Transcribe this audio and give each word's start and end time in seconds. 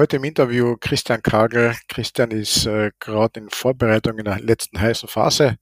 heute 0.00 0.16
im 0.16 0.24
Interview 0.24 0.76
Christian 0.80 1.22
Kagel. 1.22 1.74
Christian 1.86 2.30
ist 2.30 2.64
äh, 2.64 2.90
gerade 3.00 3.38
in 3.38 3.50
Vorbereitung 3.50 4.16
in 4.16 4.24
der 4.24 4.40
letzten 4.40 4.80
heißen 4.80 5.10
Phase 5.10 5.58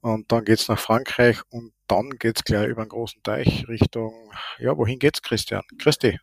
und 0.00 0.30
dann 0.30 0.44
geht's 0.44 0.68
nach 0.68 0.78
Frankreich 0.78 1.40
und 1.50 1.72
dann 1.88 2.10
geht's 2.20 2.44
gleich 2.44 2.68
über 2.68 2.82
einen 2.82 2.90
großen 2.90 3.20
Teich 3.24 3.66
Richtung, 3.66 4.12
ja, 4.60 4.78
wohin 4.78 5.00
geht's, 5.00 5.22
Christian? 5.22 5.62
Christi. 5.76 6.20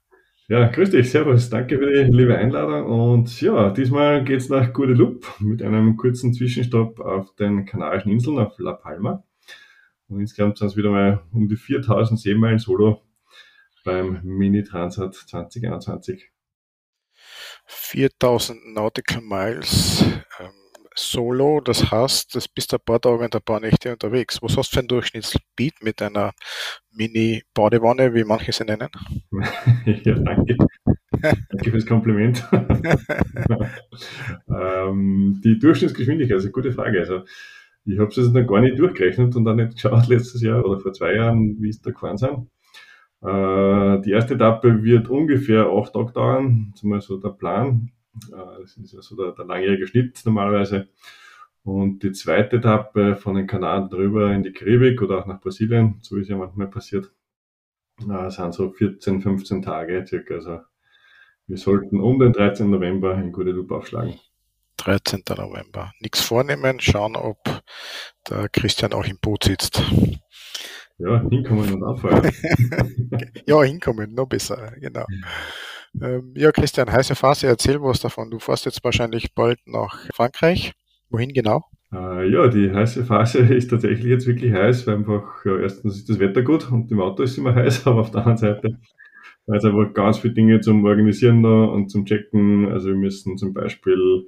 Ja, 0.48 0.70
grüß 0.70 0.91
dich, 0.91 1.11
servus, 1.11 1.49
danke 1.49 1.77
für 1.77 1.91
die 1.91 2.09
liebe 2.09 2.38
Einladung 2.38 2.85
und 2.85 3.41
ja, 3.41 3.70
diesmal 3.71 4.23
geht's 4.23 4.47
nach 4.47 4.71
Guadeloupe 4.71 5.27
mit 5.39 5.61
einem 5.61 5.97
kurzen 5.97 6.33
Zwischenstopp 6.33 7.02
auf 7.02 7.36
den 7.36 7.65
Kanarischen 7.65 8.13
Inseln 8.13 8.39
auf 8.39 8.57
La 8.59 8.71
Palma. 8.71 9.25
Und 10.08 10.22
insgesamt 10.22 10.58
sind 10.58 10.67
es 10.67 10.77
wieder 10.77 10.91
mal 10.91 11.22
um 11.33 11.49
die 11.49 11.58
4000 11.58 12.17
Seemeilen 12.17 12.59
Solo 12.59 13.02
beim 13.83 14.22
Mini 14.23 14.63
Transat 14.63 15.16
2021. 15.16 16.31
4000 17.73 18.73
Nautical 18.73 19.21
Miles 19.21 20.03
ähm, 20.39 20.52
solo, 20.95 21.61
das 21.61 21.89
heißt, 21.89 22.35
das 22.35 22.47
bist 22.47 22.73
ein 22.73 22.80
paar 22.85 22.99
Tage 22.99 23.23
und 23.23 23.35
ein 23.35 23.41
paar 23.41 23.59
Nächte 23.59 23.94
unterwegs. 23.94 24.41
Was 24.41 24.57
hast 24.57 24.71
du 24.71 24.75
für 24.75 24.80
einen 24.80 24.88
Durchschnittsspeed 24.89 25.81
mit 25.81 26.02
einer 26.02 26.34
Mini-Badewanne, 26.91 28.13
wie 28.13 28.25
manche 28.25 28.52
sie 28.52 28.66
nennen? 28.66 28.89
ja, 29.85 30.16
danke. 30.16 30.57
danke 31.21 31.71
fürs 31.71 31.85
Kompliment. 31.85 32.45
ähm, 34.49 35.41
die 35.44 35.58
Durchschnittsgeschwindigkeit, 35.59 36.38
ist 36.38 36.44
eine 36.44 36.52
gute 36.52 36.73
Frage. 36.73 36.99
Also, 36.99 37.23
ich 37.85 37.97
habe 37.97 38.09
es 38.09 38.17
jetzt 38.17 38.33
noch 38.33 38.45
gar 38.45 38.61
nicht 38.61 38.77
durchgerechnet 38.77 39.35
und 39.35 39.45
dann 39.45 39.55
nicht 39.55 39.75
geschaut 39.75 40.08
letztes 40.08 40.41
Jahr 40.41 40.63
oder 40.66 40.80
vor 40.80 40.94
zwei 40.94 41.16
Jahren, 41.16 41.55
wie 41.61 41.69
es 41.69 41.81
da 41.81 41.92
gefahren 41.92 42.17
sind. 42.17 42.47
Äh, 43.22 44.02
die 44.02 44.11
erste 44.11 44.33
Etappe 44.33 44.83
wird 44.83 45.08
ungefähr 45.09 45.67
acht 45.67 45.94
Tage 45.94 46.11
dauern, 46.11 46.69
das 46.72 46.81
ist 46.81 46.83
mal 46.83 47.02
so 47.02 47.17
der 47.17 47.30
Plan. 47.30 47.91
Äh, 48.31 48.61
das 48.61 48.77
ist 48.77 48.94
ja 48.94 49.02
so 49.02 49.16
der, 49.16 49.33
der 49.33 49.45
langjährige 49.45 49.88
Schnitt 49.88 50.22
normalerweise. 50.25 50.88
Und 51.64 52.02
die 52.02 52.11
zweite 52.11 52.58
Etappe 52.58 53.16
von 53.16 53.36
den 53.36 53.45
Kanaren 53.45 53.89
drüber 53.89 54.31
in 54.33 54.42
die 54.42 54.52
Karibik 54.52 55.02
oder 55.02 55.19
auch 55.19 55.27
nach 55.27 55.39
Brasilien, 55.39 55.99
so 56.02 56.16
wie 56.16 56.22
es 56.22 56.27
ja 56.27 56.36
manchmal 56.36 56.67
passiert, 56.67 57.11
äh, 57.99 58.30
sind 58.31 58.53
so 58.53 58.72
14, 58.72 59.22
15 59.22 59.61
Tage 59.61 60.05
circa. 60.08 60.33
Also 60.36 60.59
wir 61.45 61.58
sollten 61.58 61.99
um 61.99 62.17
den 62.19 62.33
13. 62.33 62.72
November 62.72 63.14
in 63.16 63.31
Guadeloupe 63.31 63.75
aufschlagen. 63.75 64.16
13. 64.77 65.22
November. 65.38 65.92
Nichts 65.99 66.22
vornehmen, 66.22 66.80
schauen, 66.80 67.16
ob 67.16 67.38
der 68.27 68.49
Christian 68.49 68.94
auch 68.94 69.05
im 69.05 69.19
Boot 69.19 69.44
sitzt. 69.44 69.83
Ja, 71.03 71.21
hinkommen 71.30 71.73
und 71.73 71.83
abfeuern. 71.83 72.31
ja, 73.45 73.63
hinkommen, 73.63 74.13
noch 74.13 74.27
besser, 74.27 74.73
genau. 74.80 75.05
Ähm, 75.99 76.33
ja, 76.35 76.52
Christian, 76.52 76.91
heiße 76.91 77.16
Phase, 77.16 77.47
erzähl 77.47 77.81
was 77.81 77.99
davon. 77.99 78.30
Du 78.30 78.39
fährst 78.39 78.66
jetzt 78.66 78.83
wahrscheinlich 78.83 79.33
bald 79.33 79.59
nach 79.66 80.05
Frankreich. 80.13 80.73
Wohin 81.09 81.33
genau? 81.33 81.66
Äh, 81.91 82.30
ja, 82.30 82.47
die 82.47 82.71
heiße 82.71 83.05
Phase 83.05 83.39
ist 83.53 83.69
tatsächlich 83.69 84.05
jetzt 84.05 84.27
wirklich 84.27 84.53
heiß, 84.53 84.88
weil 84.88 84.95
einfach, 84.95 85.43
ja, 85.45 85.58
erstens 85.58 85.97
ist 85.97 86.09
das 86.09 86.19
Wetter 86.19 86.43
gut 86.43 86.71
und 86.71 86.91
im 86.91 87.02
Auto 87.02 87.23
ist 87.23 87.38
immer 87.38 87.55
heiß, 87.55 87.88
aber 87.88 88.02
auf 88.02 88.11
der 88.11 88.21
anderen 88.21 88.38
Seite 88.38 88.77
also 89.47 89.69
einfach 89.69 89.93
ganz 89.93 90.19
viele 90.19 90.33
Dinge 90.33 90.61
zum 90.61 90.86
Organisieren 90.86 91.41
noch 91.41 91.73
und 91.73 91.89
zum 91.89 92.05
Checken. 92.05 92.71
Also 92.71 92.89
wir 92.89 92.95
müssen 92.95 93.38
zum 93.38 93.53
Beispiel 93.53 94.27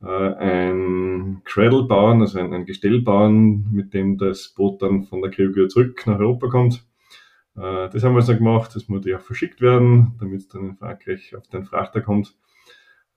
ein 0.00 1.40
Cradle 1.44 1.84
bauen, 1.84 2.20
also 2.20 2.38
ein, 2.38 2.52
ein, 2.52 2.66
Gestell 2.66 3.00
bauen, 3.00 3.66
mit 3.72 3.94
dem 3.94 4.18
das 4.18 4.52
Boot 4.54 4.82
dann 4.82 5.04
von 5.04 5.22
der 5.22 5.30
Karibik 5.30 5.70
zurück 5.70 6.06
nach 6.06 6.18
Europa 6.18 6.48
kommt. 6.48 6.86
Äh, 7.56 7.88
das 7.90 8.02
haben 8.04 8.14
wir 8.14 8.20
jetzt 8.20 8.38
gemacht, 8.38 8.74
das 8.74 8.88
muss 8.88 9.06
ja 9.06 9.18
verschickt 9.18 9.60
werden, 9.60 10.14
damit 10.20 10.40
es 10.40 10.48
dann 10.48 10.68
in 10.68 10.76
Frankreich 10.76 11.34
auf 11.36 11.48
den 11.48 11.64
Frachter 11.64 12.00
kommt. 12.00 12.36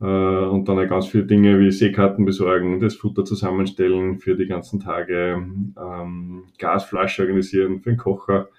Äh, 0.02 0.06
und 0.06 0.68
dann 0.68 0.88
ganz 0.88 1.08
viele 1.08 1.26
Dinge 1.26 1.60
wie 1.60 1.72
Seekarten 1.72 2.26
besorgen, 2.26 2.80
das 2.80 2.96
Futter 2.96 3.26
zusammenstellen 3.26 4.20
für 4.20 4.36
die 4.36 4.48
ganzen 4.48 4.80
Tage, 4.80 5.46
ähm, 5.78 6.46
Gasflasche 6.58 7.24
organisieren 7.24 7.82
für 7.82 7.90
den 7.92 7.98
Kocher, 7.98 8.50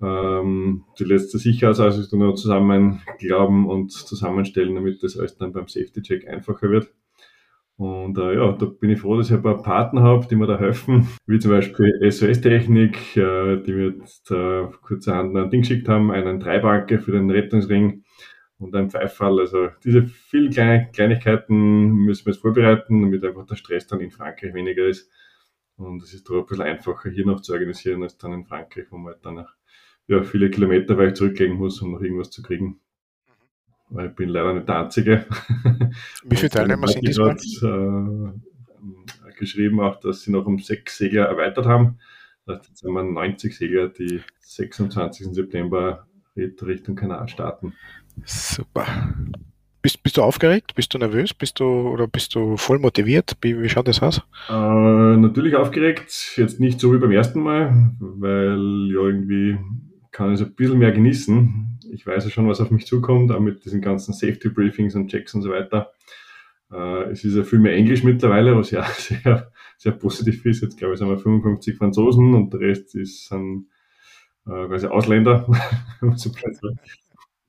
ähm, 0.00 0.84
die 0.98 1.04
letzte 1.04 1.38
Sicherheitsausrüstung 1.38 2.20
noch 2.20 2.34
zusammenglauben 2.34 3.66
und 3.66 3.90
zusammenstellen, 3.92 4.76
damit 4.76 5.02
das 5.02 5.18
alles 5.18 5.36
dann 5.36 5.52
beim 5.52 5.68
Safety 5.68 6.02
Check 6.02 6.28
einfacher 6.28 6.70
wird. 6.70 6.92
Und 7.80 8.18
äh, 8.18 8.34
ja, 8.34 8.52
da 8.52 8.66
bin 8.66 8.90
ich 8.90 9.00
froh, 9.00 9.16
dass 9.16 9.30
ich 9.30 9.34
ein 9.34 9.42
paar 9.42 9.62
Partner 9.62 10.02
habe, 10.02 10.26
die 10.26 10.36
mir 10.36 10.46
da 10.46 10.58
helfen, 10.58 11.08
wie 11.26 11.38
zum 11.38 11.52
Beispiel 11.52 11.98
SOS-Technik, 12.02 13.16
äh, 13.16 13.56
die 13.62 13.72
mir 13.72 13.94
jetzt 13.98 14.30
äh, 14.30 14.66
kurzerhand 14.82 15.34
ein 15.34 15.48
Ding 15.48 15.62
geschickt 15.62 15.88
haben, 15.88 16.10
einen 16.10 16.40
Dreibanker 16.40 16.98
für 16.98 17.12
den 17.12 17.30
Rettungsring 17.30 18.04
und 18.58 18.76
ein 18.76 18.90
Pfeifall. 18.90 19.40
Also 19.40 19.70
diese 19.82 20.02
vielen 20.02 20.50
kleine 20.50 20.90
Kleinigkeiten 20.92 22.04
müssen 22.04 22.26
wir 22.26 22.34
jetzt 22.34 22.42
vorbereiten, 22.42 23.00
damit 23.00 23.24
einfach 23.24 23.46
der 23.46 23.56
Stress 23.56 23.86
dann 23.86 24.00
in 24.00 24.10
Frankreich 24.10 24.52
weniger 24.52 24.84
ist. 24.84 25.10
Und 25.76 26.02
es 26.02 26.12
ist 26.12 26.28
doch 26.28 26.40
ein 26.40 26.44
bisschen 26.44 26.64
einfacher, 26.66 27.08
hier 27.08 27.24
noch 27.24 27.40
zu 27.40 27.54
organisieren, 27.54 28.02
als 28.02 28.18
dann 28.18 28.34
in 28.34 28.44
Frankreich, 28.44 28.88
wo 28.90 28.98
man 28.98 29.14
halt 29.14 29.24
dann 29.24 29.38
auch, 29.38 29.54
ja, 30.06 30.22
viele 30.22 30.50
Kilometer 30.50 30.98
weit 30.98 31.16
zurücklegen 31.16 31.56
muss, 31.56 31.80
um 31.80 31.92
noch 31.92 32.02
irgendwas 32.02 32.30
zu 32.30 32.42
kriegen 32.42 32.78
weil 33.90 34.08
ich 34.08 34.14
bin 34.14 34.28
leider 34.28 34.54
nicht 34.54 34.68
der 34.68 34.80
Einzige. 34.80 35.26
Wie 36.24 36.36
viele 36.36 36.50
Teilnehmer 36.50 36.88
sind 36.88 37.06
diesmal? 37.06 37.36
Äh, 37.36 39.38
geschrieben 39.38 39.80
auch, 39.80 40.00
dass 40.00 40.22
sie 40.22 40.30
noch 40.30 40.46
um 40.46 40.58
sechs 40.58 40.98
Segler 40.98 41.26
erweitert 41.26 41.66
haben. 41.66 41.98
Das 42.46 42.58
heißt, 42.58 42.68
jetzt 42.68 42.84
haben 42.84 42.94
wir 42.94 43.02
90 43.02 43.56
Segler, 43.56 43.88
die 43.88 44.20
26. 44.40 45.28
September 45.32 46.06
Richtung 46.36 46.94
Kanal 46.94 47.28
starten. 47.28 47.74
Super. 48.24 48.86
Bist, 49.82 50.02
bist 50.02 50.18
du 50.18 50.22
aufgeregt? 50.22 50.74
Bist 50.74 50.92
du 50.92 50.98
nervös? 50.98 51.32
Bist 51.32 51.58
du 51.58 51.64
oder 51.64 52.06
bist 52.06 52.34
du 52.34 52.56
voll 52.56 52.78
motiviert? 52.78 53.36
Wie, 53.40 53.60
wie 53.60 53.68
schaut 53.68 53.88
das 53.88 54.02
aus? 54.02 54.22
Äh, 54.48 54.52
natürlich 54.52 55.56
aufgeregt. 55.56 56.34
Jetzt 56.36 56.60
nicht 56.60 56.80
so 56.80 56.92
wie 56.92 56.98
beim 56.98 57.12
ersten 57.12 57.42
Mal, 57.42 57.92
weil 57.98 58.90
ja 58.92 59.00
irgendwie 59.00 59.58
kann 60.20 60.32
es 60.32 60.42
ein 60.42 60.54
bisschen 60.54 60.78
mehr 60.78 60.92
genießen 60.92 61.70
ich 61.92 62.06
weiß 62.06 62.24
ja 62.24 62.30
schon, 62.30 62.48
was 62.48 62.60
auf 62.60 62.70
mich 62.70 62.86
zukommt, 62.86 63.32
auch 63.32 63.40
mit 63.40 63.64
diesen 63.64 63.80
ganzen 63.80 64.14
Safety 64.14 64.48
Briefings 64.48 64.94
und 64.94 65.08
Checks 65.08 65.34
und 65.34 65.42
so 65.42 65.50
weiter. 65.50 65.92
Äh, 66.70 67.10
es 67.10 67.24
ist 67.24 67.34
ja 67.36 67.42
viel 67.42 67.58
mehr 67.58 67.74
Englisch 67.74 68.04
mittlerweile, 68.04 68.56
was 68.56 68.70
ja 68.70 68.84
sehr, 68.96 69.50
sehr 69.76 69.92
positiv 69.92 70.44
ist. 70.46 70.62
Jetzt 70.62 70.78
glaube 70.78 70.94
ich, 70.94 70.98
sind 70.98 71.08
wir 71.08 71.18
55 71.18 71.76
Franzosen 71.76 72.34
und 72.34 72.52
der 72.52 72.60
Rest 72.60 72.94
ist, 72.94 73.28
sind 73.28 73.66
äh, 74.46 74.66
quasi 74.66 74.86
Ausländer. 74.86 75.46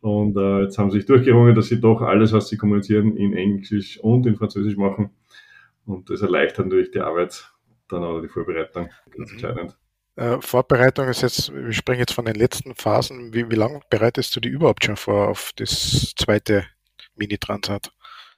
und 0.02 0.38
äh, 0.38 0.62
jetzt 0.64 0.78
haben 0.78 0.92
sie 0.92 0.98
sich 0.98 1.06
durchgerungen, 1.06 1.56
dass 1.56 1.68
sie 1.68 1.80
doch 1.80 2.02
alles, 2.02 2.34
was 2.34 2.50
sie 2.50 2.58
kommunizieren, 2.58 3.16
in 3.16 3.34
Englisch 3.34 4.00
und 4.00 4.26
in 4.26 4.36
Französisch 4.36 4.78
machen. 4.78 5.12
Und 5.86 6.10
das 6.10 6.22
erleichtert 6.22 6.68
natürlich 6.68 6.92
die 6.92 7.02
Arbeit 7.02 7.52
dann 7.90 8.04
oder 8.04 8.22
die 8.22 8.30
Vorbereitung 8.30 8.90
ganz 9.16 9.32
entscheidend. 9.32 9.78
Äh, 10.16 10.38
Vorbereitung 10.42 11.08
ist 11.08 11.22
jetzt, 11.22 11.54
wir 11.54 11.72
sprechen 11.72 12.00
jetzt 12.00 12.14
von 12.14 12.26
den 12.26 12.36
letzten 12.36 12.76
Phasen. 12.76 13.34
Wie, 13.34 13.50
wie 13.50 13.56
lange 13.56 13.80
bereitest 13.90 14.36
du 14.36 14.40
die 14.40 14.50
überhaupt 14.50 14.86
schon 14.86 14.98
vor 14.98 15.30
auf 15.30 15.52
das 15.56 16.14
zweite 16.18 16.66
Mini-Transat? 17.16 17.92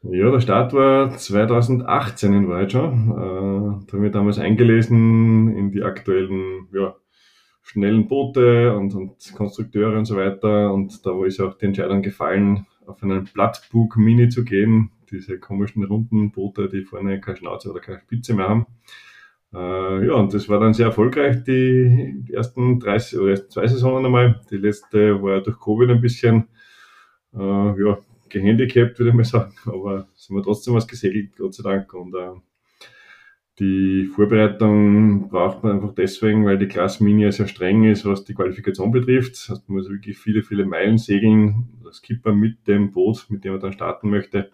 Ja, 0.03 0.29
der 0.31 0.41
Start 0.41 0.73
war 0.73 1.17
2018 1.17 2.33
in 2.33 2.49
Wahrheit 2.49 2.73
schon. 2.73 3.09
Äh, 3.11 3.85
da 3.87 3.97
habe 3.97 4.07
ich 4.07 4.11
damals 4.11 4.37
eingelesen 4.37 5.55
in 5.55 5.71
die 5.71 5.81
aktuellen 5.81 6.67
ja, 6.73 6.95
schnellen 7.63 8.07
Boote 8.07 8.75
und, 8.75 8.93
und 8.93 9.33
Konstrukteure 9.33 9.97
und 9.97 10.05
so 10.05 10.17
weiter. 10.17 10.73
Und 10.73 11.05
da 11.05 11.25
ist 11.25 11.39
auch 11.39 11.57
die 11.57 11.65
Entscheidung 11.65 12.01
gefallen, 12.01 12.67
auf 12.85 13.01
einen 13.01 13.23
Blattbug 13.23 13.95
Mini 13.97 14.29
zu 14.29 14.43
gehen. 14.43 14.91
Diese 15.09 15.39
komischen 15.39 15.83
runden 15.85 16.31
Boote, 16.31 16.69
die 16.69 16.83
vorne 16.83 17.21
keine 17.21 17.37
Schnauze 17.37 17.71
oder 17.71 17.79
keine 17.79 17.99
Spitze 17.99 18.33
mehr 18.33 18.49
haben. 18.49 18.65
Äh, 19.53 20.07
ja, 20.07 20.13
und 20.13 20.33
das 20.33 20.49
war 20.49 20.59
dann 20.59 20.73
sehr 20.73 20.87
erfolgreich, 20.87 21.43
die, 21.43 22.25
ersten 22.31 22.79
drei 22.79 22.97
oder 23.19 23.31
ersten 23.31 23.51
zwei 23.51 23.67
Saisonen 23.67 24.05
einmal. 24.05 24.41
Die 24.49 24.57
letzte 24.57 25.21
war 25.21 25.35
ja 25.35 25.39
durch 25.41 25.59
Covid 25.59 25.89
ein 25.91 26.01
bisschen 26.01 26.47
äh, 27.33 27.37
ja, 27.39 27.99
gehandicapt, 28.29 28.97
würde 28.97 29.09
ich 29.09 29.15
mal 29.15 29.23
sagen. 29.23 29.53
Aber 29.65 30.07
sind 30.15 30.35
wir 30.35 30.43
trotzdem 30.43 30.73
was 30.73 30.87
gesegelt, 30.87 31.35
Gott 31.37 31.53
sei 31.53 31.63
Dank. 31.63 31.93
Und 31.93 32.15
äh, 32.15 32.33
die 33.59 34.05
Vorbereitung 34.05 35.29
braucht 35.29 35.63
man 35.63 35.73
einfach 35.73 35.93
deswegen, 35.93 36.45
weil 36.45 36.57
die 36.57 36.67
Klasse 36.67 37.03
Mini 37.03 37.23
ja 37.23 37.31
sehr 37.31 37.47
streng 37.47 37.83
ist, 37.83 38.05
was 38.05 38.23
die 38.23 38.33
Qualifikation 38.33 38.91
betrifft. 38.91 39.33
Das 39.33 39.49
heißt, 39.49 39.69
man 39.69 39.77
muss 39.77 39.89
wirklich 39.89 40.17
viele, 40.17 40.41
viele 40.41 40.65
Meilen 40.65 40.97
segeln, 40.97 41.79
das 41.83 41.97
Skipper 41.97 42.33
mit 42.33 42.67
dem 42.67 42.91
Boot, 42.91 43.27
mit 43.29 43.43
dem 43.43 43.51
man 43.51 43.61
dann 43.61 43.73
starten 43.73 44.09
möchte 44.09 44.49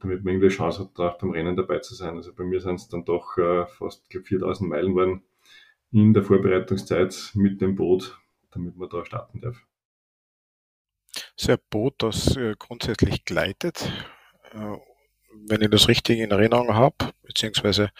damit 0.00 0.24
man 0.24 0.34
irgendwie 0.34 0.48
Chance 0.48 0.80
hat, 0.80 0.98
auch 0.98 1.18
beim 1.18 1.30
Rennen 1.30 1.56
dabei 1.56 1.78
zu 1.78 1.94
sein. 1.94 2.16
Also 2.16 2.32
bei 2.34 2.44
mir 2.44 2.60
sind 2.60 2.76
es 2.76 2.88
dann 2.88 3.04
doch 3.04 3.38
äh, 3.38 3.66
fast 3.66 4.08
glaub, 4.10 4.26
4000 4.26 4.68
Meilen 4.68 4.94
waren 4.94 5.22
in 5.92 6.12
der 6.12 6.22
Vorbereitungszeit 6.22 7.30
mit 7.34 7.60
dem 7.60 7.74
Boot, 7.74 8.18
damit 8.50 8.76
man 8.76 8.88
da 8.88 9.04
starten 9.04 9.40
darf. 9.40 9.56
Das 11.36 11.48
ein 11.48 11.58
Boot, 11.70 11.94
das 11.98 12.36
äh, 12.36 12.54
grundsätzlich 12.58 13.24
gleitet. 13.24 13.90
Äh, 14.52 14.76
wenn 15.48 15.62
ich 15.62 15.70
das 15.70 15.88
richtig 15.88 16.18
in 16.18 16.30
Erinnerung 16.30 16.74
habe, 16.74 17.12
beziehungsweise 17.22 17.90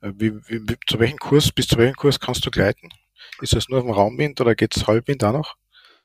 äh, 0.00 0.12
wie, 0.14 0.34
wie, 0.48 0.76
zu 0.86 0.98
welchem 0.98 1.18
Kurs, 1.18 1.52
bis 1.52 1.68
zu 1.68 1.78
welchem 1.78 1.94
Kurs 1.94 2.18
kannst 2.18 2.44
du 2.46 2.50
gleiten? 2.50 2.88
Ist 3.40 3.54
das 3.54 3.68
nur 3.68 3.78
auf 3.78 3.84
dem 3.84 3.92
Raumwind 3.92 4.40
oder 4.40 4.54
geht 4.54 4.76
es 4.76 4.86
Halbwind 4.86 5.24
auch 5.24 5.32
noch? 5.32 5.56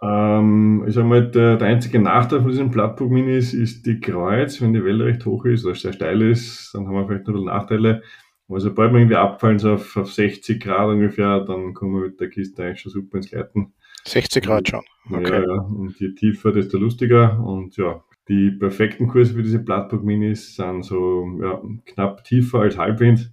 Ähm, 0.01 0.83
ich 0.87 0.93
sag 0.93 1.05
mal, 1.05 1.29
der, 1.29 1.57
der 1.57 1.67
einzige 1.67 1.99
Nachteil 1.99 2.41
von 2.41 2.49
diesen 2.49 2.71
Plattbook 2.71 3.09
Minis 3.09 3.53
ist 3.53 3.85
die 3.85 3.99
Kreuz. 3.99 4.61
Wenn 4.61 4.73
die 4.73 4.83
Welle 4.83 5.05
recht 5.05 5.25
hoch 5.25 5.45
ist 5.45 5.65
oder 5.65 5.75
sehr 5.75 5.93
steil 5.93 6.21
ist, 6.21 6.73
dann 6.73 6.87
haben 6.87 6.95
wir 6.95 7.07
vielleicht 7.07 7.27
noch 7.27 7.33
ein 7.33 7.35
bisschen 7.35 7.45
Nachteile. 7.45 8.03
Aber 8.47 8.59
sobald 8.59 8.91
wir 8.91 8.99
irgendwie 8.99 9.15
abfallen, 9.15 9.59
so 9.59 9.73
auf, 9.73 9.97
auf 9.97 10.11
60 10.11 10.61
Grad 10.61 10.89
ungefähr, 10.89 11.39
dann 11.39 11.73
kommen 11.73 11.95
wir 11.95 12.07
mit 12.09 12.19
der 12.19 12.29
Kiste 12.29 12.63
eigentlich 12.63 12.81
schon 12.81 12.91
super 12.91 13.17
ins 13.17 13.29
Gleiten. 13.29 13.73
60 14.05 14.43
Grad 14.43 14.69
schon. 14.69 14.83
Okay. 15.09 15.41
Ja, 15.41 15.41
ja. 15.41 15.61
Und 15.61 15.99
je 15.99 16.13
tiefer, 16.13 16.51
desto 16.51 16.77
lustiger. 16.77 17.39
Und 17.43 17.75
ja, 17.77 18.03
die 18.27 18.51
perfekten 18.51 19.07
Kurse 19.07 19.33
für 19.33 19.43
diese 19.43 19.63
Plattbook 19.63 20.03
Minis 20.03 20.55
sind 20.55 20.83
so 20.83 21.25
ja, 21.41 21.61
knapp 21.85 22.23
tiefer 22.23 22.59
als 22.59 22.77
Halbwind. 22.77 23.31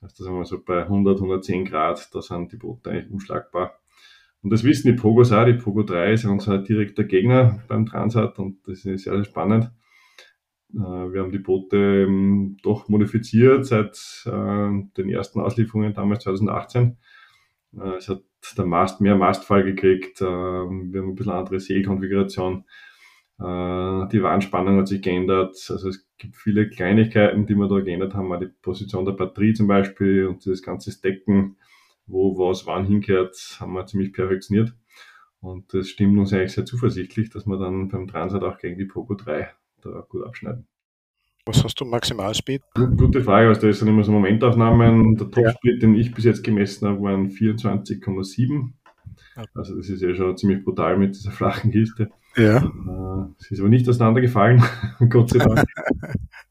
Also 0.00 0.14
das 0.18 0.28
haben 0.28 0.38
wir 0.38 0.44
so 0.44 0.62
bei 0.62 0.82
100, 0.82 1.16
110 1.16 1.64
Grad, 1.64 2.14
da 2.14 2.22
sind 2.22 2.52
die 2.52 2.56
Boote 2.56 2.90
eigentlich 2.90 3.10
unschlagbar. 3.10 3.78
Und 4.46 4.52
das 4.52 4.62
wissen 4.62 4.86
die 4.86 4.96
Pogos 4.96 5.32
auch. 5.32 5.44
Die 5.44 5.54
Pogo 5.54 5.82
3 5.82 6.12
ist 6.12 6.24
unser 6.24 6.58
direkter 6.58 7.02
Gegner 7.02 7.58
beim 7.66 7.84
Transat 7.84 8.38
und 8.38 8.58
das 8.68 8.84
ist 8.84 9.02
sehr, 9.02 9.16
sehr 9.16 9.24
spannend. 9.24 9.72
Äh, 10.72 10.78
wir 10.78 11.22
haben 11.22 11.32
die 11.32 11.40
Boote 11.40 12.06
doch 12.62 12.88
modifiziert 12.88 13.66
seit 13.66 13.96
äh, 14.24 14.30
den 14.30 15.10
ersten 15.10 15.40
Auslieferungen 15.40 15.94
damals 15.94 16.22
2018. 16.22 16.96
Äh, 17.76 17.96
es 17.96 18.08
hat 18.08 18.22
der 18.56 18.66
Mast 18.66 19.00
mehr 19.00 19.16
Mastfall 19.16 19.64
gekriegt. 19.64 20.20
Wir 20.20 20.28
haben 20.28 20.92
ein 20.94 21.14
bisschen 21.16 21.32
andere 21.32 21.58
Segelkonfiguration. 21.58 22.66
Die 23.40 23.42
Warnspannung 24.22 24.78
hat 24.78 24.86
sich 24.86 25.02
geändert. 25.02 25.56
Also 25.68 25.88
es 25.88 26.08
gibt 26.18 26.36
viele 26.36 26.70
Kleinigkeiten, 26.70 27.46
die 27.46 27.56
wir 27.56 27.66
da 27.66 27.80
geändert 27.80 28.14
haben. 28.14 28.32
Auch 28.32 28.38
die 28.38 28.46
Position 28.62 29.04
der 29.04 29.12
Batterie 29.12 29.54
zum 29.54 29.66
Beispiel 29.66 30.28
und 30.28 30.46
das 30.46 30.62
ganze 30.62 30.92
Stecken 30.92 31.56
wo 32.06 32.36
was 32.38 32.66
wann 32.66 32.86
hinkehrt, 32.86 33.58
haben 33.60 33.72
wir 33.72 33.86
ziemlich 33.86 34.12
perfektioniert. 34.12 34.74
Und 35.40 35.72
das 35.74 35.88
stimmt 35.88 36.18
uns 36.18 36.32
eigentlich 36.32 36.52
sehr 36.52 36.64
zuversichtlich, 36.64 37.30
dass 37.30 37.46
wir 37.46 37.58
dann 37.58 37.88
beim 37.88 38.06
Transat 38.06 38.42
auch 38.42 38.58
gegen 38.58 38.78
die 38.78 38.84
Poco 38.84 39.14
3 39.14 39.48
da 39.82 40.06
gut 40.08 40.24
abschneiden. 40.24 40.66
Was 41.44 41.62
hast 41.62 41.80
du 41.80 41.84
Maximalspeed? 41.84 42.62
Gute 42.74 43.22
Frage, 43.22 43.48
also 43.48 43.60
da 43.60 43.68
ist 43.68 43.80
dann 43.80 43.88
immer 43.88 44.02
so 44.02 44.10
Momentaufnahmen. 44.10 45.14
Der 45.14 45.30
Topspeed, 45.30 45.74
ja. 45.74 45.78
den 45.78 45.94
ich 45.94 46.12
bis 46.12 46.24
jetzt 46.24 46.42
gemessen 46.42 46.88
habe, 46.88 47.00
waren 47.02 47.30
24,7. 47.30 48.72
Also 49.54 49.76
das 49.76 49.88
ist 49.88 50.02
ja 50.02 50.12
schon 50.14 50.36
ziemlich 50.36 50.64
brutal 50.64 50.98
mit 50.98 51.14
dieser 51.14 51.30
flachen 51.30 51.70
Kiste. 51.70 52.10
Ja. 52.36 52.58
Äh, 52.58 53.32
es 53.38 53.50
ist 53.50 53.60
aber 53.60 53.68
nicht 53.68 53.88
auseinandergefallen, 53.88 54.62
Gott 55.08 55.30
sei 55.30 55.38
Dank. 55.38 55.64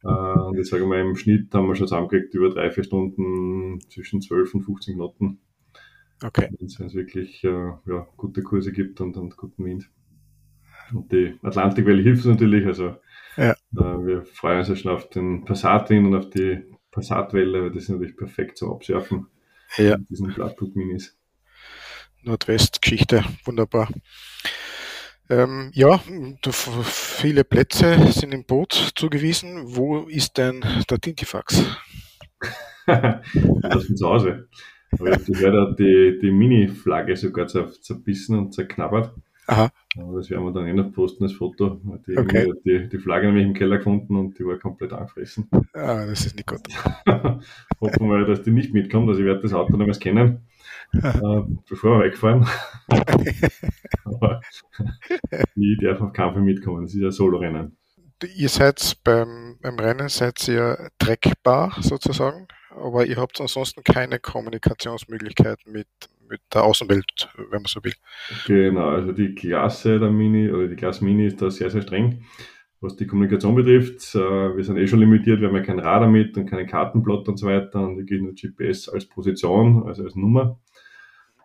Äh, 0.03 0.39
und 0.39 0.55
jetzt 0.55 0.69
sage 0.69 0.83
ich 0.83 0.87
mal, 0.87 0.99
im 0.99 1.15
Schnitt 1.15 1.51
haben 1.51 1.67
wir 1.67 1.75
schon 1.75 1.87
zusammengekriegt 1.87 2.31
über 2.35 2.51
drei, 2.51 2.69
vier 2.69 2.83
Stunden 2.83 3.79
zwischen 3.89 4.21
12 4.21 4.53
und 4.53 4.61
15 4.61 4.93
Knoten. 4.93 5.39
Okay. 6.23 6.49
Wenn 6.57 6.67
es 6.67 6.93
wirklich 6.93 7.43
äh, 7.43 7.49
ja, 7.85 8.07
gute 8.15 8.41
Kurse 8.41 8.71
gibt 8.71 9.01
und, 9.01 9.17
und 9.17 9.35
guten 9.37 9.65
Wind. 9.65 9.89
Und 10.93 11.11
die 11.11 11.37
Atlantikwelle 11.41 12.01
hilft 12.01 12.25
uns 12.25 12.39
natürlich. 12.39 12.65
Also 12.65 12.95
ja. 13.37 13.51
äh, 13.51 13.55
wir 13.75 14.23
freuen 14.23 14.59
uns 14.59 14.69
ja 14.69 14.75
schon 14.75 14.91
auf 14.91 15.09
den 15.09 15.45
Passatwind 15.45 16.07
und 16.07 16.15
auf 16.15 16.29
die 16.29 16.63
Passatwelle, 16.91 17.63
weil 17.63 17.71
das 17.71 17.83
ist 17.83 17.89
natürlich 17.89 18.15
perfekt 18.15 18.57
zum 18.57 18.71
Absurfen. 18.71 19.27
Ja. 19.77 19.97
Diesen 19.97 20.33
Blattbook-Minis. 20.33 21.17
Nordwestgeschichte, 22.21 23.23
wunderbar. 23.43 23.89
Ähm, 25.29 25.71
ja, 25.73 25.99
viele 26.83 27.43
Plätze 27.43 28.11
sind 28.11 28.33
im 28.33 28.45
Boot 28.45 28.93
zugewiesen. 28.95 29.75
Wo 29.75 30.03
ist 30.03 30.37
denn 30.37 30.63
der 30.89 30.99
Tintifax? 30.99 31.63
das 32.85 33.89
ist 33.89 33.97
zu 33.97 34.07
Hause. 34.07 34.47
Aber 34.99 35.09
ich 35.09 35.17
habe 35.17 35.31
gehört, 35.31 35.79
die, 35.79 36.19
die 36.21 36.31
Mini-Flagge 36.31 37.15
sogar 37.15 37.47
zerbissen 37.47 38.37
und 38.37 38.53
zerknabbert. 38.53 39.13
Aha. 39.47 39.69
Aber 39.97 40.17
das 40.17 40.29
werden 40.29 40.43
wir 40.43 40.51
dann 40.51 40.67
eh 40.67 40.73
noch 40.73 40.91
posten, 40.91 41.23
das 41.23 41.33
Foto. 41.33 41.79
Die, 42.07 42.17
okay. 42.17 42.51
die, 42.65 42.89
die 42.89 42.97
Flagge 42.97 43.27
nämlich 43.27 43.45
im 43.45 43.53
Keller 43.53 43.77
gefunden 43.77 44.15
und 44.15 44.37
die 44.39 44.45
war 44.45 44.57
komplett 44.57 44.91
angefressen. 44.91 45.47
Ah, 45.73 46.05
das 46.05 46.25
ist 46.25 46.35
nicht 46.35 46.47
gut. 46.47 46.61
Hoffen 47.81 48.09
wir, 48.09 48.25
dass 48.25 48.41
die 48.41 48.51
nicht 48.51 48.73
mitkommt. 48.73 49.07
Also 49.07 49.21
ich 49.21 49.27
werde 49.27 49.41
das 49.41 49.53
Auto 49.53 49.77
nicht 49.77 49.85
mehr 49.85 49.93
scannen 49.93 50.39
äh, 50.93 51.41
bevor 51.69 51.99
wir 51.99 52.05
wegfahren. 52.05 52.47
Aber 54.05 54.41
ich 55.55 55.77
darf 55.81 56.01
auf 56.01 56.13
keinen 56.13 56.33
Fall 56.33 56.41
mitkommen. 56.41 56.83
Das 56.83 56.93
ist 56.93 57.01
ja 57.01 57.11
Solo-Rennen. 57.11 57.77
Ihr 58.35 58.49
seid 58.49 58.97
beim, 59.03 59.57
beim 59.61 59.77
Rennen 59.77 60.09
seid 60.09 60.47
ihr 60.47 60.89
trackbar 60.97 61.75
sozusagen, 61.81 62.47
aber 62.75 63.05
ihr 63.05 63.17
habt 63.17 63.39
ansonsten 63.41 63.83
keine 63.83 64.19
Kommunikationsmöglichkeiten 64.19 65.71
mit, 65.71 65.87
mit 66.29 66.41
der 66.53 66.63
Außenwelt, 66.63 67.29
wenn 67.37 67.61
man 67.61 67.65
so 67.65 67.83
will. 67.83 67.93
Genau, 68.47 68.89
also 68.89 69.11
die 69.11 69.33
Klasse 69.35 69.99
der 69.99 70.11
Mini 70.11 70.51
oder 70.51 70.67
die 70.67 70.75
Klasse 70.75 71.03
Mini 71.03 71.27
ist 71.27 71.41
da 71.41 71.49
sehr, 71.49 71.69
sehr 71.69 71.81
streng 71.81 72.25
was 72.85 72.95
die 72.95 73.07
Kommunikation 73.07 73.55
betrifft. 73.55 74.15
Äh, 74.15 74.55
wir 74.55 74.63
sind 74.63 74.77
eh 74.77 74.87
schon 74.87 74.99
limitiert, 74.99 75.41
wir 75.41 75.49
haben 75.49 75.55
ja 75.55 75.63
kein 75.63 75.79
Radar 75.79 76.09
mit 76.09 76.37
und 76.37 76.45
keinen 76.45 76.67
Kartenplot 76.67 77.27
und 77.27 77.37
so 77.37 77.47
weiter 77.47 77.81
und 77.81 77.97
wir 77.97 78.05
gehen 78.05 78.23
nur 78.23 78.33
GPS 78.33 78.87
als 78.87 79.05
Position, 79.05 79.83
also 79.83 80.03
als 80.03 80.15
Nummer. 80.15 80.59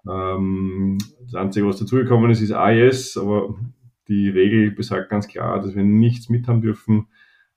Ähm, 0.09 0.99
das 1.25 1.35
Einzige, 1.35 1.67
was 1.67 1.79
dazugekommen 1.79 2.31
ist, 2.31 2.41
ist 2.41 2.53
AES, 2.53 3.17
aber 3.17 3.57
die 4.09 4.29
Regel 4.29 4.71
besagt 4.71 5.11
ganz 5.11 5.29
klar, 5.29 5.61
dass 5.61 5.75
wir 5.75 5.83
nichts 5.83 6.29
mit 6.29 6.47
haben 6.47 6.63
dürfen, 6.63 7.09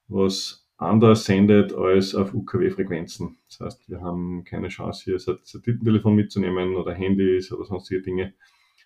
was 0.07 0.62
anders 0.83 1.25
sendet 1.25 1.74
als 1.74 2.15
auf 2.15 2.33
UKW-Frequenzen. 2.33 3.38
Das 3.47 3.59
heißt, 3.59 3.89
wir 3.89 4.01
haben 4.01 4.44
keine 4.44 4.69
Chance, 4.69 5.03
hier 5.06 5.19
Satellitentelefon 5.19 6.15
mitzunehmen 6.15 6.75
oder 6.75 6.94
Handys 6.94 7.51
oder 7.51 7.65
sonstige 7.65 8.01
Dinge. 8.01 8.33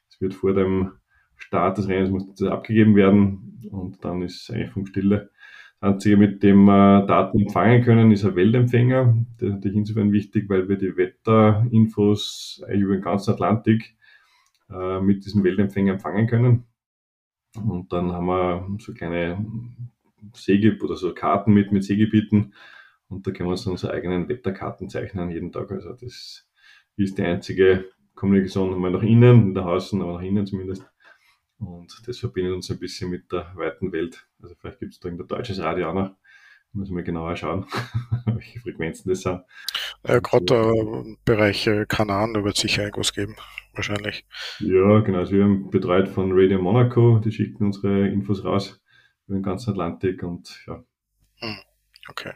Es 0.09 0.21
wird 0.21 0.33
vor 0.33 0.53
dem 0.53 0.93
Start 1.35 1.77
des 1.77 1.87
Rennens 1.87 2.09
muss 2.09 2.27
das 2.35 2.49
abgegeben 2.49 2.95
werden 2.95 3.69
und 3.71 4.03
dann 4.03 4.21
ist 4.21 4.49
eigentlich 4.51 4.71
Funkstille. 4.71 5.29
Das 5.79 5.93
Einzige, 5.93 6.17
mit 6.17 6.41
dem 6.41 6.65
wir 6.65 7.05
Daten 7.05 7.39
empfangen 7.39 7.83
können, 7.83 8.11
ist 8.11 8.25
ein 8.25 8.35
Weltempfänger. 8.35 9.15
Das 9.37 9.49
ist 9.49 9.55
natürlich 9.55 9.77
insofern 9.77 10.11
wichtig, 10.11 10.49
weil 10.49 10.67
wir 10.67 10.77
die 10.77 10.97
Wetterinfos 10.97 12.63
über 12.67 12.95
den 12.95 13.03
ganzen 13.03 13.31
Atlantik 13.31 13.95
äh, 14.71 14.99
mit 14.99 15.25
diesem 15.25 15.43
Weltempfänger 15.43 15.93
empfangen 15.93 16.25
können. 16.25 16.63
Und 17.55 17.93
dann 17.93 18.11
haben 18.11 18.25
wir 18.25 18.67
so 18.79 18.93
kleine 18.93 19.45
Seegebiete 20.33 20.85
oder 20.85 20.95
so 20.95 21.13
Karten 21.13 21.53
mit, 21.53 21.71
mit 21.71 21.83
Seegebieten 21.83 22.53
und 23.09 23.25
da 23.25 23.31
können 23.31 23.47
wir 23.47 23.51
uns 23.51 23.65
unsere 23.65 23.93
eigenen 23.93 24.27
Wetterkarten 24.27 24.89
zeichnen 24.89 25.31
jeden 25.31 25.51
Tag. 25.51 25.71
Also 25.71 25.93
das 25.93 26.47
ist 26.97 27.17
die 27.17 27.23
einzige 27.23 27.85
Kommunikation 28.15 28.77
mal 28.79 28.91
nach 28.91 29.03
innen, 29.03 29.47
in 29.47 29.53
der 29.53 29.65
Hausen, 29.65 30.01
aber 30.01 30.13
nach 30.13 30.21
innen 30.21 30.45
zumindest. 30.45 30.85
Und 31.59 32.01
das 32.05 32.19
verbindet 32.19 32.53
uns 32.53 32.69
ein 32.69 32.79
bisschen 32.79 33.09
mit 33.09 33.31
der 33.31 33.51
weiten 33.55 33.91
Welt. 33.91 34.27
Also 34.41 34.55
vielleicht 34.55 34.79
gibt 34.79 34.93
es 34.93 34.99
da 34.99 35.07
irgendein 35.07 35.27
deutsches 35.27 35.59
Radio 35.59 35.89
auch 35.89 35.93
noch. 35.93 36.15
Müssen 36.73 36.95
wir 36.95 37.03
genauer 37.03 37.35
schauen, 37.37 37.65
welche 38.25 38.59
Frequenzen 38.59 39.09
das 39.09 39.21
sind. 39.21 39.41
Ja, 40.05 40.19
gerade 40.19 40.45
der 40.45 41.15
Bereich 41.25 41.65
äh, 41.65 41.85
Kanaren, 41.87 42.33
da 42.33 42.43
wird 42.43 42.57
sicher 42.57 42.83
irgendwas 42.83 43.13
geben, 43.13 43.35
wahrscheinlich. 43.73 44.25
Ja, 44.59 44.99
genau. 44.99 45.19
Also 45.19 45.31
wir 45.31 45.43
haben 45.43 45.71
betreut 45.71 46.09
von 46.09 46.33
Radio 46.33 46.61
Monaco, 46.61 47.19
die 47.19 47.31
schicken 47.31 47.65
unsere 47.65 48.09
Infos 48.09 48.43
raus 48.43 48.79
über 49.27 49.37
den 49.37 49.43
ganzen 49.43 49.71
Atlantik 49.71 50.23
und 50.23 50.63
ja. 50.67 50.83
Hm, 51.39 51.57
okay. 52.09 52.33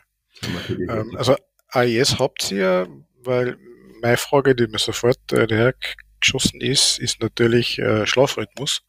Ähm, 0.70 1.16
also 1.18 1.36
AES 1.70 2.20
habt 2.20 2.52
ihr, 2.52 2.88
weil 3.24 3.58
meine 4.02 4.18
Frage, 4.18 4.56
die 4.56 4.68
mir 4.68 4.80
sofort 4.80 5.32
äh, 5.32 5.48
daher 5.48 5.74
geschossen 6.20 6.62
ist, 6.62 7.00
ist 7.00 7.22
natürlich 7.22 7.80
äh, 7.80 8.06
Schlafrhythmus. 8.06 8.84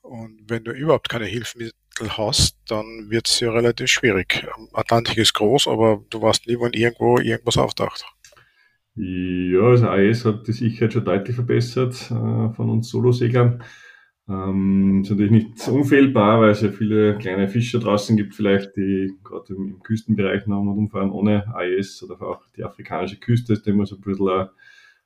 Und 0.00 0.42
wenn 0.48 0.64
du 0.64 0.72
überhaupt 0.72 1.08
keine 1.08 1.26
Hilfsmittel 1.26 1.72
hast, 2.08 2.58
dann 2.66 3.10
wird 3.10 3.28
es 3.28 3.40
ja 3.40 3.50
relativ 3.52 3.88
schwierig. 3.88 4.46
Atlantik 4.72 5.16
ist 5.16 5.34
groß, 5.34 5.68
aber 5.68 6.04
du 6.10 6.20
weißt 6.20 6.46
nie, 6.46 6.56
wann 6.58 6.72
irgendwo 6.72 7.18
irgendwas 7.18 7.56
auftaucht. 7.56 8.04
Ja, 8.94 9.60
also 9.60 9.88
AES 9.88 10.24
hat 10.24 10.46
die 10.46 10.52
Sicherheit 10.52 10.92
schon 10.92 11.04
deutlich 11.04 11.34
verbessert 11.34 11.94
äh, 12.10 12.52
von 12.54 12.70
uns 12.70 12.90
Soloseglern. 12.90 13.62
Ähm, 14.32 15.02
ist 15.02 15.10
natürlich 15.10 15.30
nicht 15.32 15.68
unfehlbar, 15.68 16.40
weil 16.40 16.50
es 16.50 16.62
ja 16.62 16.70
viele 16.70 17.18
kleine 17.18 17.48
Fischer 17.48 17.80
draußen 17.80 18.16
gibt, 18.16 18.34
vielleicht, 18.34 18.76
die 18.76 19.12
gerade 19.22 19.54
im, 19.54 19.68
im 19.68 19.82
Küstenbereich 19.82 20.46
noch 20.46 20.60
und 20.60 20.78
umfahren 20.78 21.10
ohne 21.10 21.54
AES 21.54 22.02
oder 22.02 22.22
auch 22.22 22.42
die 22.56 22.64
afrikanische 22.64 23.18
Küste 23.18 23.52
ist 23.52 23.66
immer 23.66 23.84
so 23.84 23.96
ein 23.96 24.00
bisschen 24.00 24.28
ein 24.28 24.48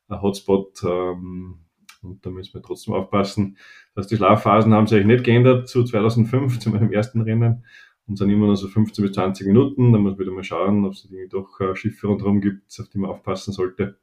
ein 0.08 0.22
Hotspot 0.22 0.82
ähm, 0.84 1.58
und 2.02 2.24
da 2.24 2.30
müssen 2.30 2.54
wir 2.54 2.62
trotzdem 2.62 2.94
aufpassen. 2.94 3.56
Dass 3.94 4.06
die 4.06 4.16
Schlafphasen 4.16 4.72
haben 4.72 4.86
sich 4.86 5.04
nicht 5.04 5.24
geändert 5.24 5.68
zu 5.68 5.84
2005, 5.84 6.58
zu 6.58 6.70
meinem 6.70 6.92
ersten 6.92 7.22
Rennen 7.22 7.64
und 8.06 8.16
sind 8.16 8.30
immer 8.30 8.46
nur 8.46 8.56
so 8.56 8.68
15 8.68 9.04
bis 9.04 9.12
20 9.14 9.46
Minuten. 9.46 9.92
Da 9.92 9.98
muss 9.98 10.12
man 10.12 10.20
wieder 10.20 10.32
mal 10.32 10.44
schauen, 10.44 10.84
ob 10.84 10.92
es 10.92 11.08
doch 11.30 11.60
äh, 11.60 11.74
Schiffe 11.74 12.06
rundherum 12.06 12.40
gibt, 12.40 12.78
auf 12.78 12.88
die 12.88 12.98
man 12.98 13.10
aufpassen 13.10 13.52
sollte. 13.52 13.98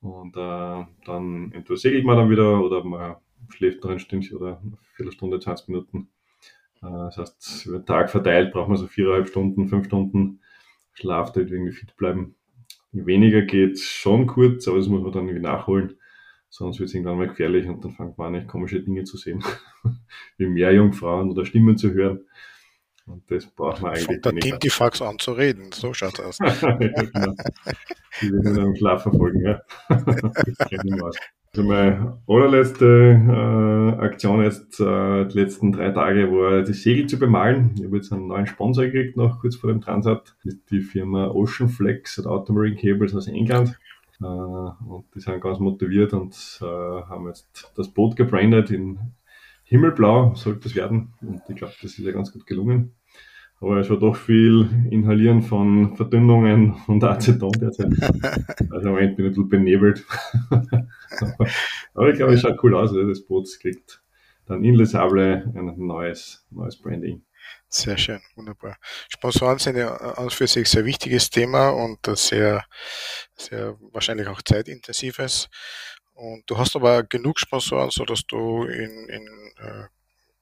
Und 0.00 0.36
äh, 0.36 0.84
dann 1.04 1.52
entweder 1.52 1.76
segelt 1.76 2.04
man 2.04 2.16
dann 2.16 2.30
wieder 2.30 2.62
oder 2.62 2.84
man 2.84 3.16
schläft 3.48 3.84
noch 3.84 3.90
ein 3.90 3.98
Stündchen 3.98 4.36
oder 4.36 4.60
eine 4.60 4.76
Viertelstunde, 4.94 5.40
20 5.40 5.68
Minuten. 5.68 6.08
Äh, 6.82 6.86
das 6.86 7.16
heißt, 7.18 7.66
über 7.66 7.78
den 7.78 7.86
Tag 7.86 8.10
verteilt 8.10 8.52
braucht 8.52 8.68
man 8.68 8.76
so 8.76 8.86
viereinhalb 8.86 9.28
Stunden, 9.28 9.68
fünf 9.68 9.86
Stunden 9.86 10.40
Schlaf, 10.92 11.32
damit 11.32 11.50
wir 11.50 11.58
irgendwie 11.58 11.74
fit 11.74 11.96
bleiben. 11.96 12.34
Weniger 12.92 13.42
geht 13.42 13.78
schon 13.78 14.26
kurz, 14.26 14.66
aber 14.66 14.78
das 14.78 14.88
muss 14.88 15.02
man 15.02 15.12
dann 15.12 15.28
irgendwie 15.28 15.46
nachholen. 15.46 15.98
sonst 16.48 16.78
wird 16.78 16.88
es 16.88 16.94
irgendwann 16.94 17.18
mal 17.18 17.28
gefährlich 17.28 17.68
und 17.68 17.84
dann 17.84 17.92
fängt 17.92 18.18
man 18.18 18.34
an, 18.34 18.46
komische 18.46 18.80
Dinge 18.80 19.04
zu 19.04 19.16
sehen, 19.16 19.44
wie 20.38 20.46
Meerjungfrauen 20.46 21.30
oder 21.30 21.44
Stimmen 21.44 21.76
zu 21.76 21.92
hören. 21.92 22.24
Und 23.06 23.30
das 23.30 23.46
braucht 23.46 23.80
man 23.80 23.92
eigentlich. 23.92 24.20
Von 24.22 24.34
der 24.34 24.42
Tintifax 24.42 25.00
an 25.00 25.18
zu 25.18 25.32
reden, 25.32 25.72
so 25.72 25.94
schaut 25.94 26.18
es 26.18 26.20
aus. 26.20 26.38
ja, 26.62 26.76
genau. 26.76 27.34
Die 28.20 28.32
werden 28.32 28.54
dann 28.54 28.66
im 28.66 28.76
Schlaf 28.76 29.02
verfolgen, 29.02 29.40
ja. 29.42 29.60
Also 31.54 31.66
meine 31.66 32.20
allerletzte 32.26 32.86
äh, 32.86 34.00
Aktion 34.02 34.42
jetzt, 34.42 34.80
äh, 34.80 35.26
die 35.26 35.38
letzten 35.38 35.72
drei 35.72 35.90
Tage, 35.90 36.30
war 36.30 36.62
die 36.62 36.74
Segel 36.74 37.06
zu 37.06 37.18
bemalen. 37.18 37.72
Ich 37.76 37.84
habe 37.84 37.96
jetzt 37.96 38.12
einen 38.12 38.28
neuen 38.28 38.46
Sponsor 38.46 38.84
gekriegt, 38.84 39.16
noch 39.16 39.40
kurz 39.40 39.56
vor 39.56 39.70
dem 39.70 39.80
Transat. 39.80 40.36
Das 40.44 40.54
ist 40.54 40.70
die 40.70 40.80
Firma 40.80 41.28
Ocean 41.28 41.68
Flex 41.68 42.18
oder 42.18 42.30
Automarine 42.30 42.76
Cables 42.76 43.14
aus 43.14 43.28
England. 43.28 43.78
Äh, 44.20 44.24
und 44.24 45.06
die 45.14 45.20
sind 45.20 45.40
ganz 45.40 45.58
motiviert 45.58 46.12
und 46.12 46.34
äh, 46.60 46.64
haben 46.64 47.26
jetzt 47.28 47.72
das 47.76 47.88
Boot 47.88 48.16
gebrandet 48.16 48.70
in 48.70 48.98
Himmelblau, 49.64 50.34
sollte 50.34 50.68
es 50.68 50.74
werden. 50.74 51.14
Und 51.20 51.42
ich 51.48 51.56
glaube, 51.56 51.74
das 51.80 51.92
ist 51.92 52.04
ja 52.04 52.12
ganz 52.12 52.32
gut 52.32 52.46
gelungen. 52.46 52.94
Aber 53.60 53.78
es 53.78 53.90
war 53.90 53.98
doch 53.98 54.14
viel 54.14 54.68
Inhalieren 54.90 55.42
von 55.42 55.96
Verdünnungen 55.96 56.76
und 56.86 57.02
Aceton 57.02 57.52
derzeit. 57.52 57.92
Also 58.70 58.88
im 58.88 58.94
Moment 58.94 59.16
bin 59.16 59.26
ich 59.26 59.30
ein 59.30 59.48
bisschen 59.48 59.48
benebelt. 59.48 60.04
Aber 61.94 62.10
ich 62.10 62.16
glaube, 62.16 62.34
es 62.34 62.40
schaut 62.40 62.62
cool 62.62 62.74
aus. 62.74 62.92
Das 62.92 63.22
Boot 63.22 63.48
kriegt 63.60 64.00
dann 64.46 64.62
in 64.62 64.74
Les 64.74 64.92
Sables 64.92 65.44
ein 65.54 65.74
neues, 65.76 66.46
neues 66.50 66.76
Branding. 66.80 67.22
Sehr 67.68 67.98
schön, 67.98 68.20
wunderbar. 68.34 68.76
Sponsoren 69.08 69.58
sind 69.58 69.76
ja 69.76 69.94
an 69.94 70.30
für 70.30 70.46
sich 70.46 70.68
sehr 70.68 70.84
wichtiges 70.84 71.28
Thema 71.28 71.70
und 71.70 71.98
sehr, 72.16 72.64
sehr 73.34 73.76
wahrscheinlich 73.92 74.28
auch 74.28 74.40
zeitintensives. 74.42 75.48
Und 76.14 76.44
du 76.46 76.56
hast 76.56 76.74
aber 76.76 77.02
genug 77.02 77.38
Sponsoren, 77.38 77.90
so 77.90 78.04
dass 78.04 78.26
du 78.26 78.64
in, 78.64 79.08
in 79.08 79.26
äh, 79.58 79.84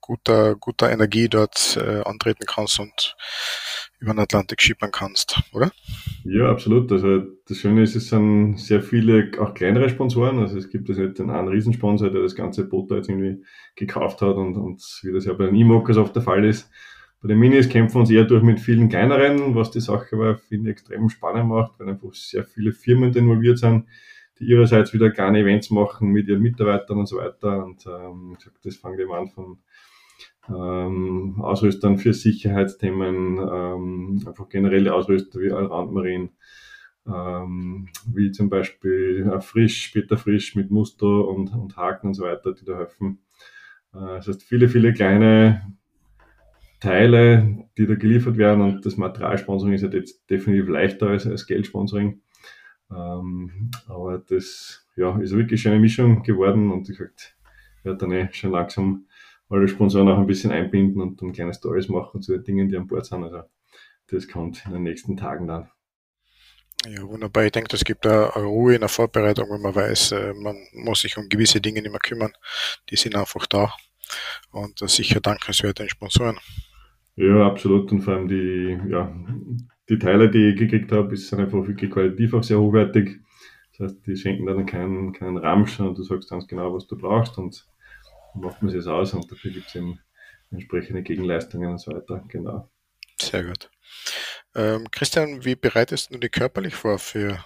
guter, 0.06 0.54
guter 0.54 0.90
Energie 0.90 1.28
dort 1.28 1.76
äh, 1.80 2.02
antreten 2.02 2.44
kannst 2.46 2.78
und 2.78 3.16
über 3.98 4.12
den 4.12 4.20
Atlantik 4.20 4.62
schippern 4.62 4.92
kannst, 4.92 5.40
oder? 5.52 5.72
Ja, 6.24 6.50
absolut. 6.50 6.90
Also 6.92 7.22
das 7.48 7.58
Schöne 7.58 7.82
ist, 7.82 7.96
es 7.96 8.08
sind 8.08 8.56
sehr 8.56 8.82
viele 8.82 9.30
auch 9.38 9.54
kleinere 9.54 9.88
Sponsoren. 9.88 10.38
Also 10.38 10.58
es 10.58 10.68
gibt 10.68 10.88
jetzt 10.88 10.98
nicht 10.98 11.18
den 11.18 11.30
einen 11.30 11.48
Riesensponsor, 11.48 12.10
der 12.10 12.22
das 12.22 12.34
ganze 12.34 12.68
Boot 12.68 12.90
da 12.90 12.96
jetzt 12.96 13.08
irgendwie 13.08 13.44
gekauft 13.74 14.22
hat 14.22 14.36
und, 14.36 14.56
und 14.56 14.82
wie 15.02 15.12
das 15.12 15.24
ja 15.24 15.32
bei 15.32 15.46
den 15.46 15.56
E-Mokers 15.56 15.96
oft 15.96 16.14
der 16.14 16.22
Fall 16.22 16.44
ist. 16.44 16.70
Bei 17.20 17.28
den 17.28 17.38
Minis 17.38 17.68
kämpfen 17.68 17.94
wir 17.94 18.00
uns 18.00 18.10
eher 18.10 18.24
durch 18.24 18.42
mit 18.42 18.60
vielen 18.60 18.88
kleineren, 18.88 19.54
was 19.54 19.70
die 19.70 19.80
Sache 19.80 20.14
aber, 20.14 20.36
finde 20.36 20.70
ich, 20.70 20.76
extrem 20.76 21.08
spannend 21.08 21.48
macht, 21.48 21.72
weil 21.78 21.88
einfach 21.88 22.12
sehr 22.12 22.44
viele 22.44 22.72
Firmen 22.72 23.14
involviert 23.14 23.58
sind, 23.58 23.86
die 24.38 24.44
ihrerseits 24.44 24.92
wieder 24.92 25.10
kleine 25.10 25.40
Events 25.40 25.70
machen 25.70 26.08
mit 26.08 26.28
ihren 26.28 26.42
Mitarbeitern 26.42 26.98
und 26.98 27.06
so 27.06 27.16
weiter. 27.16 27.64
Und 27.64 27.86
ähm, 27.86 28.36
das 28.62 28.76
fängt 28.76 29.00
eben 29.00 29.12
an 29.12 29.28
von 29.28 29.58
ähm, 30.48 31.40
Ausrüstern 31.40 31.98
für 31.98 32.12
Sicherheitsthemen, 32.12 33.38
ähm, 33.38 34.22
einfach 34.26 34.48
generelle 34.48 34.94
Ausrüster 34.94 35.40
wie 35.40 35.50
Allround 35.50 36.30
ähm, 37.06 37.88
wie 38.12 38.32
zum 38.32 38.48
Beispiel 38.48 39.30
äh, 39.32 39.40
Frisch, 39.40 39.90
Peter 39.92 40.18
Frisch 40.18 40.54
mit 40.56 40.70
Muster 40.70 41.28
und, 41.28 41.52
und 41.54 41.76
Haken 41.76 42.08
und 42.08 42.14
so 42.14 42.24
weiter, 42.24 42.52
die 42.52 42.64
da 42.64 42.76
helfen. 42.76 43.18
Äh, 43.94 44.16
das 44.16 44.28
heißt, 44.28 44.42
viele, 44.42 44.68
viele 44.68 44.92
kleine 44.92 45.72
Teile, 46.80 47.68
die 47.78 47.86
da 47.86 47.94
geliefert 47.94 48.36
werden 48.36 48.60
und 48.60 48.84
das 48.84 48.96
Materialsponsoring 48.96 49.74
ist 49.74 49.82
ja 49.82 49.88
jetzt 49.88 50.28
definitiv 50.28 50.68
leichter 50.68 51.08
als, 51.08 51.26
als 51.26 51.46
Geldsponsoring. 51.46 52.20
Ähm, 52.90 53.70
aber 53.88 54.18
das 54.18 54.86
ja, 54.96 55.18
ist 55.18 55.34
wirklich 55.34 55.66
eine 55.66 55.78
Mischung 55.78 56.22
geworden 56.22 56.70
und 56.70 56.88
ich 56.88 56.98
werde 57.00 57.98
dann 57.98 58.12
eh 58.12 58.28
schon 58.32 58.52
langsam 58.52 59.05
alle 59.48 59.68
Sponsoren 59.68 60.08
auch 60.08 60.18
ein 60.18 60.26
bisschen 60.26 60.50
einbinden 60.50 61.00
und 61.00 61.20
dann 61.22 61.32
kleine 61.32 61.54
Stories 61.54 61.88
machen 61.88 62.22
zu 62.22 62.32
den 62.32 62.44
Dingen, 62.44 62.68
die 62.68 62.76
an 62.76 62.86
Bord 62.86 63.06
sind. 63.06 63.22
Also 63.24 63.42
das 64.08 64.28
kommt 64.28 64.64
in 64.66 64.72
den 64.72 64.82
nächsten 64.82 65.16
Tagen 65.16 65.46
dann. 65.46 65.70
Ja, 66.86 67.02
wunderbar. 67.02 67.44
Ich 67.44 67.52
denke, 67.52 67.74
es 67.74 67.84
gibt 67.84 68.06
eine 68.06 68.28
Ruhe 68.28 68.74
in 68.74 68.80
der 68.80 68.88
Vorbereitung, 68.88 69.48
wenn 69.50 69.62
man 69.62 69.74
weiß, 69.74 70.12
äh, 70.12 70.34
man 70.34 70.56
muss 70.72 71.00
sich 71.00 71.16
um 71.16 71.28
gewisse 71.28 71.60
Dinge 71.60 71.82
nicht 71.82 71.90
mehr 71.90 72.00
kümmern. 72.00 72.32
Die 72.90 72.96
sind 72.96 73.16
einfach 73.16 73.46
da. 73.46 73.72
Und 74.50 74.78
sicher 74.88 75.20
dankenswert 75.20 75.80
den 75.80 75.88
Sponsoren. 75.88 76.38
Ja, 77.16 77.46
absolut. 77.46 77.90
Und 77.90 78.02
vor 78.02 78.14
allem 78.14 78.28
die, 78.28 78.78
ja, 78.88 79.12
die 79.88 79.98
Teile, 79.98 80.30
die 80.30 80.50
ich 80.50 80.58
gekriegt 80.58 80.92
habe, 80.92 81.16
sind 81.16 81.40
einfach 81.40 81.66
wirklich 81.66 81.90
qualitativ 81.90 82.34
auch 82.34 82.42
sehr 82.42 82.60
hochwertig. 82.60 83.18
Das 83.72 83.92
heißt, 83.92 84.06
die 84.06 84.16
schenken 84.16 84.46
dann 84.46 84.66
keinen, 84.66 85.12
keinen 85.12 85.38
Ramsch, 85.38 85.76
sondern 85.76 85.94
du 85.94 86.02
sagst 86.02 86.30
ganz 86.30 86.46
genau, 86.46 86.72
was 86.74 86.86
du 86.86 86.96
brauchst 86.96 87.36
und 87.38 87.66
macht 88.40 88.62
man 88.62 88.74
es 88.74 88.86
aus 88.86 89.14
und 89.14 89.30
dafür 89.30 89.50
gibt 89.50 89.68
es 89.68 89.74
eben 89.74 89.98
entsprechende 90.50 91.02
Gegenleistungen 91.02 91.70
und 91.70 91.78
so 91.78 91.92
weiter. 91.92 92.24
Genau. 92.28 92.70
Sehr 93.20 93.44
gut. 93.44 93.70
Ähm, 94.54 94.86
Christian, 94.90 95.44
wie 95.44 95.54
bereitest 95.54 96.12
du 96.12 96.18
dich 96.18 96.30
körperlich 96.30 96.74
vor 96.74 96.98
für, 96.98 97.44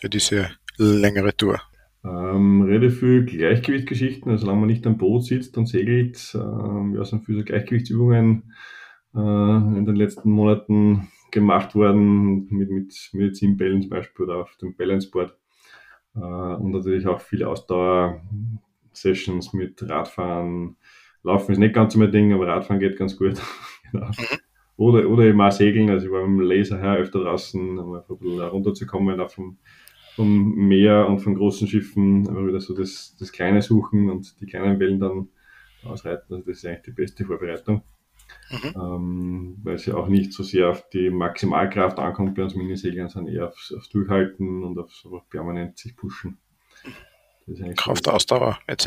für 0.00 0.08
diese 0.08 0.50
längere 0.76 1.36
Tour? 1.36 1.60
Ähm, 2.04 2.62
relativ 2.62 3.00
viel 3.00 3.24
Gleichgewichtsgeschichten, 3.24 4.30
also 4.30 4.42
solange 4.42 4.60
man 4.60 4.68
nicht 4.68 4.86
am 4.86 4.98
Boot 4.98 5.24
sitzt 5.24 5.58
und 5.58 5.66
segelt. 5.66 6.34
Ähm, 6.34 6.94
ja, 6.94 7.04
sind 7.04 7.24
viele 7.24 7.44
Gleichgewichtsübungen 7.44 8.54
äh, 9.14 9.18
in 9.18 9.84
den 9.84 9.96
letzten 9.96 10.30
Monaten 10.30 11.08
gemacht 11.30 11.74
worden, 11.74 12.46
mit, 12.50 12.70
mit 12.70 13.10
Medizinbällen 13.12 13.82
zum 13.82 13.90
Beispiel 13.90 14.26
oder 14.26 14.36
auf 14.36 14.56
dem 14.56 14.76
Balanceboard. 14.76 15.36
Äh, 16.14 16.20
und 16.20 16.70
natürlich 16.70 17.06
auch 17.06 17.20
viele 17.20 17.48
Ausdauer-Sessions 18.98 19.52
mit 19.52 19.88
Radfahren. 19.88 20.76
Laufen 21.22 21.52
ist 21.52 21.58
nicht 21.58 21.74
ganz 21.74 21.92
so 21.92 21.98
mein 21.98 22.12
Ding, 22.12 22.32
aber 22.32 22.48
Radfahren 22.48 22.80
geht 22.80 22.96
ganz 22.96 23.16
gut. 23.16 23.40
genau. 23.92 24.06
Mhm. 24.06 24.38
Oder, 24.76 25.08
oder 25.08 25.24
eben 25.24 25.40
auch 25.40 25.50
Segeln. 25.50 25.90
Also 25.90 26.06
ich 26.06 26.12
war 26.12 26.26
mit 26.26 26.40
dem 26.40 26.48
Laser 26.48 26.78
her 26.78 26.96
öfter 26.96 27.20
draußen, 27.20 27.78
um 27.78 27.94
einfach 27.94 28.10
ein 28.10 28.18
bisschen 28.18 28.40
runterzukommen 28.40 29.20
auf 29.20 29.34
vom, 29.34 29.58
vom 30.14 30.54
Meer 30.54 31.08
und 31.08 31.18
von 31.18 31.34
großen 31.34 31.66
Schiffen, 31.66 32.28
aber 32.28 32.46
wieder 32.46 32.60
so 32.60 32.74
das, 32.74 33.16
das 33.18 33.32
Kleine 33.32 33.60
suchen 33.60 34.08
und 34.08 34.40
die 34.40 34.46
kleinen 34.46 34.78
Wellen 34.78 35.00
dann 35.00 35.28
ausreiten. 35.84 36.34
Also 36.34 36.46
das 36.46 36.58
ist 36.58 36.66
eigentlich 36.66 36.82
die 36.82 36.92
beste 36.92 37.24
Vorbereitung. 37.24 37.82
Mhm. 38.50 38.74
Ähm, 38.76 39.56
weil 39.62 39.74
es 39.76 39.86
ja 39.86 39.94
auch 39.94 40.06
nicht 40.06 40.32
so 40.32 40.42
sehr 40.42 40.68
auf 40.68 40.88
die 40.90 41.08
Maximalkraft 41.10 41.98
ankommt 41.98 42.34
bei 42.34 42.42
uns 42.44 42.54
Miniseglern, 42.54 43.08
sondern 43.08 43.34
eher 43.34 43.48
aufs, 43.48 43.72
aufs 43.72 43.88
Durchhalten 43.88 44.62
und 44.64 44.78
aufs 44.78 45.06
permanent 45.30 45.78
sich 45.78 45.96
pushen. 45.96 46.38
Kraft, 47.76 48.08
Ausdauer 48.08 48.58
etc. 48.66 48.86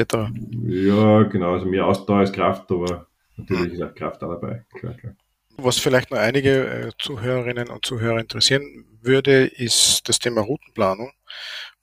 Ja, 0.66 1.24
genau, 1.24 1.54
also 1.54 1.66
mehr 1.66 1.86
Ausdauer 1.86 2.20
als 2.20 2.32
Kraft, 2.32 2.72
aber 2.72 3.08
natürlich 3.38 3.74
mhm. 3.74 3.74
ist 3.74 3.82
auch 3.82 3.96
Kraft 3.96 4.22
da 4.22 4.28
dabei, 4.28 4.66
klar, 4.78 4.94
klar. 4.94 5.14
Was 5.58 5.78
vielleicht 5.78 6.12
noch 6.12 6.18
einige 6.18 6.66
äh, 6.68 6.92
Zuhörerinnen 6.98 7.70
und 7.70 7.86
Zuhörer 7.86 8.20
interessieren 8.20 8.86
würde, 9.02 9.46
ist 9.46 10.08
das 10.08 10.18
Thema 10.20 10.42
Routenplanung. 10.42 11.12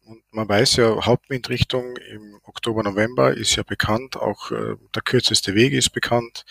Und 0.04 0.22
man 0.32 0.48
weiß 0.48 0.76
ja, 0.76 1.04
Hauptwindrichtung 1.04 1.96
im 1.98 2.40
Oktober, 2.44 2.82
November 2.82 3.34
ist 3.34 3.56
ja 3.56 3.62
bekannt, 3.62 4.16
auch 4.16 4.50
äh, 4.50 4.76
der 4.94 5.02
kürzeste 5.02 5.54
Weg 5.54 5.74
ist 5.74 5.90
bekannt. 5.90 6.44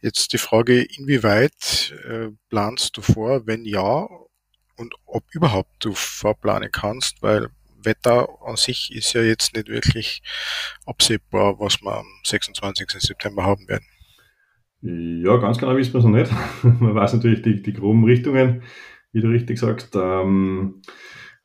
Jetzt 0.00 0.32
die 0.32 0.38
Frage, 0.38 0.82
inwieweit 0.82 1.94
äh, 2.08 2.30
planst 2.48 2.96
du 2.96 3.02
vor, 3.02 3.46
wenn 3.46 3.64
ja, 3.64 4.08
und 4.76 4.94
ob 5.06 5.22
überhaupt 5.32 5.72
du 5.78 5.92
vorplanen 5.92 6.72
kannst, 6.72 7.22
weil 7.22 7.50
Wetter 7.84 8.28
an 8.44 8.56
sich 8.56 8.94
ist 8.94 9.12
ja 9.12 9.22
jetzt 9.22 9.54
nicht 9.54 9.68
wirklich 9.68 10.22
absehbar, 10.86 11.58
was 11.58 11.80
wir 11.82 11.98
am 11.98 12.06
26. 12.24 12.90
September 12.98 13.44
haben 13.44 13.68
werden. 13.68 13.84
Ja, 14.82 15.38
ganz 15.38 15.58
genau 15.58 15.76
wissen 15.76 15.94
wir 15.94 15.98
es 15.98 16.04
noch 16.04 16.12
nicht. 16.12 16.32
man 16.80 16.94
weiß 16.94 17.14
natürlich 17.14 17.42
die, 17.42 17.62
die 17.62 17.72
groben 17.72 18.04
Richtungen, 18.04 18.62
wie 19.12 19.20
du 19.20 19.28
richtig 19.28 19.58
sagst. 19.58 19.96
Ähm, 19.96 20.82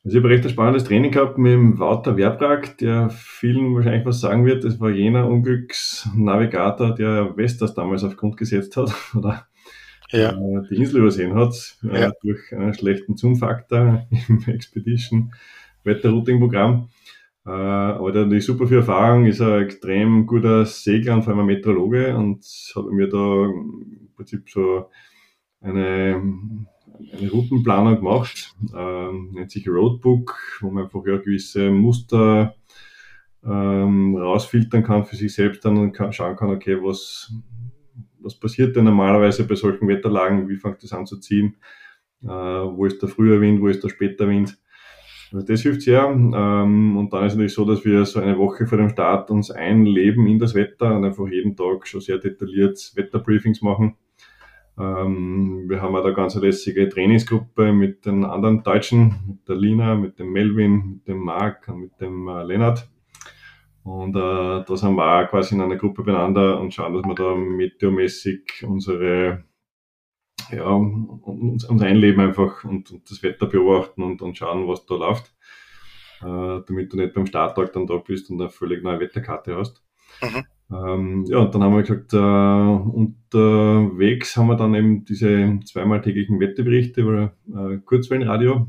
also 0.02 0.16
ich 0.16 0.24
habe 0.24 0.32
recht 0.32 0.44
ein 0.44 0.50
spannendes 0.50 0.84
Training 0.84 1.10
gehabt 1.10 1.36
mit 1.36 1.52
dem 1.52 1.78
Wouter 1.78 2.16
Werbrag, 2.16 2.78
der 2.78 3.10
vielen 3.10 3.74
wahrscheinlich 3.74 4.06
was 4.06 4.20
sagen 4.20 4.46
wird. 4.46 4.64
Das 4.64 4.80
war 4.80 4.90
jener 4.90 5.26
Unglücksnavigator, 5.26 6.94
der 6.94 7.34
Vestas 7.36 7.74
damals 7.74 8.02
auf 8.04 8.16
Grund 8.16 8.38
gesetzt 8.38 8.76
hat 8.76 8.94
oder 9.14 9.46
ja. 10.10 10.30
äh, 10.30 10.68
die 10.70 10.76
Insel 10.76 11.00
übersehen 11.00 11.34
hat 11.34 11.54
äh, 11.82 12.00
ja. 12.00 12.12
durch 12.22 12.52
einen 12.52 12.74
schlechten 12.74 13.16
Zoom-Faktor 13.16 14.06
im 14.28 14.44
Expedition 14.46 15.32
Wetterrouting-Programm. 15.84 16.88
Äh, 17.46 17.50
aber 17.50 18.12
der 18.12 18.24
natürlich 18.24 18.46
super 18.46 18.66
viel 18.66 18.78
Erfahrung, 18.78 19.26
ist 19.26 19.40
ein 19.40 19.62
extrem 19.62 20.26
guter 20.26 20.66
Segler 20.66 21.14
und 21.14 21.22
vor 21.22 21.32
allem 21.32 21.40
ein 21.40 21.46
Meteorologe 21.46 22.16
und 22.16 22.44
hat 22.74 22.86
mir 22.86 23.08
da 23.08 23.46
im 23.46 24.10
Prinzip 24.14 24.48
so 24.48 24.90
eine 25.60 26.20
eine 27.12 27.30
Routenplanung 27.30 27.96
gemacht, 27.96 28.54
ähm, 28.76 29.30
nennt 29.32 29.50
sich 29.50 29.68
Roadbook, 29.68 30.38
wo 30.60 30.70
man 30.70 30.84
einfach 30.84 31.04
ja 31.06 31.16
gewisse 31.16 31.70
Muster 31.70 32.54
ähm, 33.44 34.16
rausfiltern 34.16 34.82
kann 34.82 35.04
für 35.04 35.16
sich 35.16 35.32
selbst 35.32 35.64
dann 35.64 35.78
und 35.78 35.92
kann, 35.92 36.12
schauen 36.12 36.36
kann, 36.36 36.50
okay, 36.50 36.76
was, 36.82 37.32
was 38.20 38.34
passiert 38.34 38.76
denn 38.76 38.84
normalerweise 38.84 39.46
bei 39.46 39.54
solchen 39.54 39.88
Wetterlagen, 39.88 40.48
wie 40.48 40.56
fängt 40.56 40.82
das 40.82 40.92
an 40.92 41.06
zu 41.06 41.18
ziehen, 41.18 41.56
äh, 42.22 42.26
wo 42.26 42.84
ist 42.84 43.00
der 43.00 43.08
frühe 43.08 43.40
Wind, 43.40 43.60
wo 43.60 43.68
ist 43.68 43.82
der 43.82 43.88
später 43.88 44.28
Wind. 44.28 44.58
Das 45.32 45.62
hilft 45.62 45.82
sehr. 45.82 46.04
Ähm, 46.04 46.96
und 46.96 47.12
dann 47.12 47.24
ist 47.24 47.34
natürlich 47.34 47.54
so, 47.54 47.64
dass 47.64 47.84
wir 47.84 48.04
so 48.04 48.20
eine 48.20 48.36
Woche 48.36 48.66
vor 48.66 48.78
dem 48.78 48.88
Start 48.88 49.30
uns 49.30 49.50
einleben 49.50 50.26
in 50.26 50.38
das 50.38 50.54
Wetter 50.54 50.96
und 50.96 51.04
einfach 51.04 51.28
jeden 51.28 51.56
Tag 51.56 51.86
schon 51.86 52.00
sehr 52.00 52.18
detailliert 52.18 52.92
Wetterbriefings 52.96 53.62
machen. 53.62 53.96
Ähm, 54.78 55.66
wir 55.68 55.82
haben 55.82 55.94
auch 55.94 56.02
da 56.02 56.10
ganz 56.10 56.34
eine 56.36 56.46
lässige 56.46 56.88
Trainingsgruppe 56.88 57.72
mit 57.72 58.06
den 58.06 58.24
anderen 58.24 58.62
Deutschen, 58.62 59.14
mit 59.26 59.48
der 59.48 59.56
Lina, 59.56 59.94
mit 59.94 60.18
dem 60.18 60.32
Melvin, 60.32 60.94
mit 60.94 61.08
dem 61.08 61.18
Marc 61.18 61.68
und 61.68 61.80
mit 61.80 62.00
dem 62.00 62.26
äh, 62.26 62.42
Lennart. 62.42 62.88
Und 63.82 64.16
äh, 64.16 64.64
da 64.66 64.76
sind 64.76 64.94
wir 64.94 65.24
auch 65.24 65.28
quasi 65.28 65.54
in 65.54 65.60
einer 65.60 65.76
Gruppe 65.76 66.02
beieinander 66.02 66.60
und 66.60 66.74
schauen, 66.74 66.94
dass 66.94 67.04
wir 67.04 67.14
da 67.14 67.34
meteomäßig 67.34 68.64
unsere 68.66 69.44
ja, 70.52 70.68
uns, 70.68 71.64
uns 71.64 71.82
einleben 71.82 72.20
einfach 72.20 72.64
und, 72.64 72.90
und, 72.90 73.10
das 73.10 73.22
Wetter 73.22 73.46
beobachten 73.46 74.02
und, 74.02 74.22
und 74.22 74.36
schauen, 74.36 74.68
was 74.68 74.86
da 74.86 74.94
läuft, 74.94 75.34
äh, 76.22 76.60
damit 76.66 76.92
du 76.92 76.96
nicht 76.96 77.14
beim 77.14 77.26
Starttag 77.26 77.72
dann 77.72 77.86
da 77.86 77.96
bist 77.96 78.30
und 78.30 78.40
eine 78.40 78.50
völlig 78.50 78.82
neue 78.82 79.00
Wetterkarte 79.00 79.56
hast. 79.56 79.82
Mhm. 80.22 80.44
Ähm, 80.72 81.24
ja, 81.26 81.38
und 81.38 81.54
dann 81.54 81.64
haben 81.64 81.74
wir 81.74 81.82
gesagt, 81.82 82.12
äh, 82.12 82.16
unterwegs 82.16 84.36
haben 84.36 84.48
wir 84.48 84.56
dann 84.56 84.74
eben 84.74 85.04
diese 85.04 85.58
zweimal 85.64 86.00
täglichen 86.00 86.38
Wetterberichte 86.38 87.00
über 87.00 87.32
äh, 87.48 87.78
Kurzwellenradio, 87.78 88.68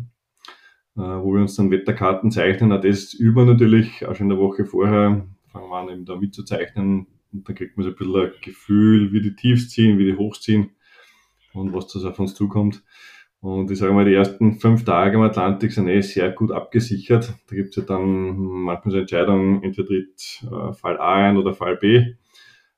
äh, 0.98 1.02
wo 1.02 1.34
wir 1.34 1.42
uns 1.42 1.56
dann 1.56 1.70
Wetterkarten 1.70 2.32
zeichnen. 2.32 2.72
Auch 2.72 2.82
das 2.82 3.14
üben 3.14 3.36
wir 3.36 3.54
natürlich 3.54 4.06
auch 4.08 4.16
schon 4.16 4.32
in 4.32 4.38
der 4.38 4.40
Woche 4.40 4.66
vorher, 4.66 5.28
fangen 5.48 5.70
wir 5.70 5.78
an 5.78 5.90
eben 5.90 6.06
da 6.06 6.16
mitzuzeichnen 6.16 7.06
und 7.32 7.48
dann 7.48 7.56
kriegt 7.56 7.78
man 7.78 7.84
so 7.84 7.92
ein 7.92 7.96
bisschen 7.96 8.16
ein 8.16 8.32
Gefühl, 8.42 9.14
wie 9.14 9.22
die 9.22 9.36
Tiefs 9.36 9.70
ziehen, 9.70 10.00
wie 10.00 10.06
die 10.06 10.18
Hochs 10.18 10.42
ziehen 10.42 10.72
und 11.54 11.74
was 11.74 11.88
das 11.88 12.04
auf 12.06 12.20
uns 12.20 12.34
zukommt. 12.34 12.84
Und 13.42 13.72
ich 13.72 13.80
sage 13.80 13.92
mal, 13.92 14.06
die 14.06 14.14
ersten 14.14 14.60
fünf 14.60 14.86
Tage 14.86 15.18
im 15.18 15.24
Atlantik 15.24 15.72
sind 15.72 15.88
eh 15.88 16.02
sehr 16.02 16.30
gut 16.30 16.52
abgesichert. 16.52 17.34
Da 17.48 17.56
gibt 17.56 17.70
es 17.70 17.76
ja 17.78 17.84
dann 17.84 18.38
manchmal 18.38 18.92
so 18.92 19.00
Entscheidungen, 19.00 19.64
entweder 19.64 19.88
tritt 19.88 20.44
äh, 20.44 20.74
Fall 20.74 21.00
A 21.00 21.30
ein 21.30 21.38
oder 21.38 21.54
Fall 21.56 21.78
B. 21.78 22.14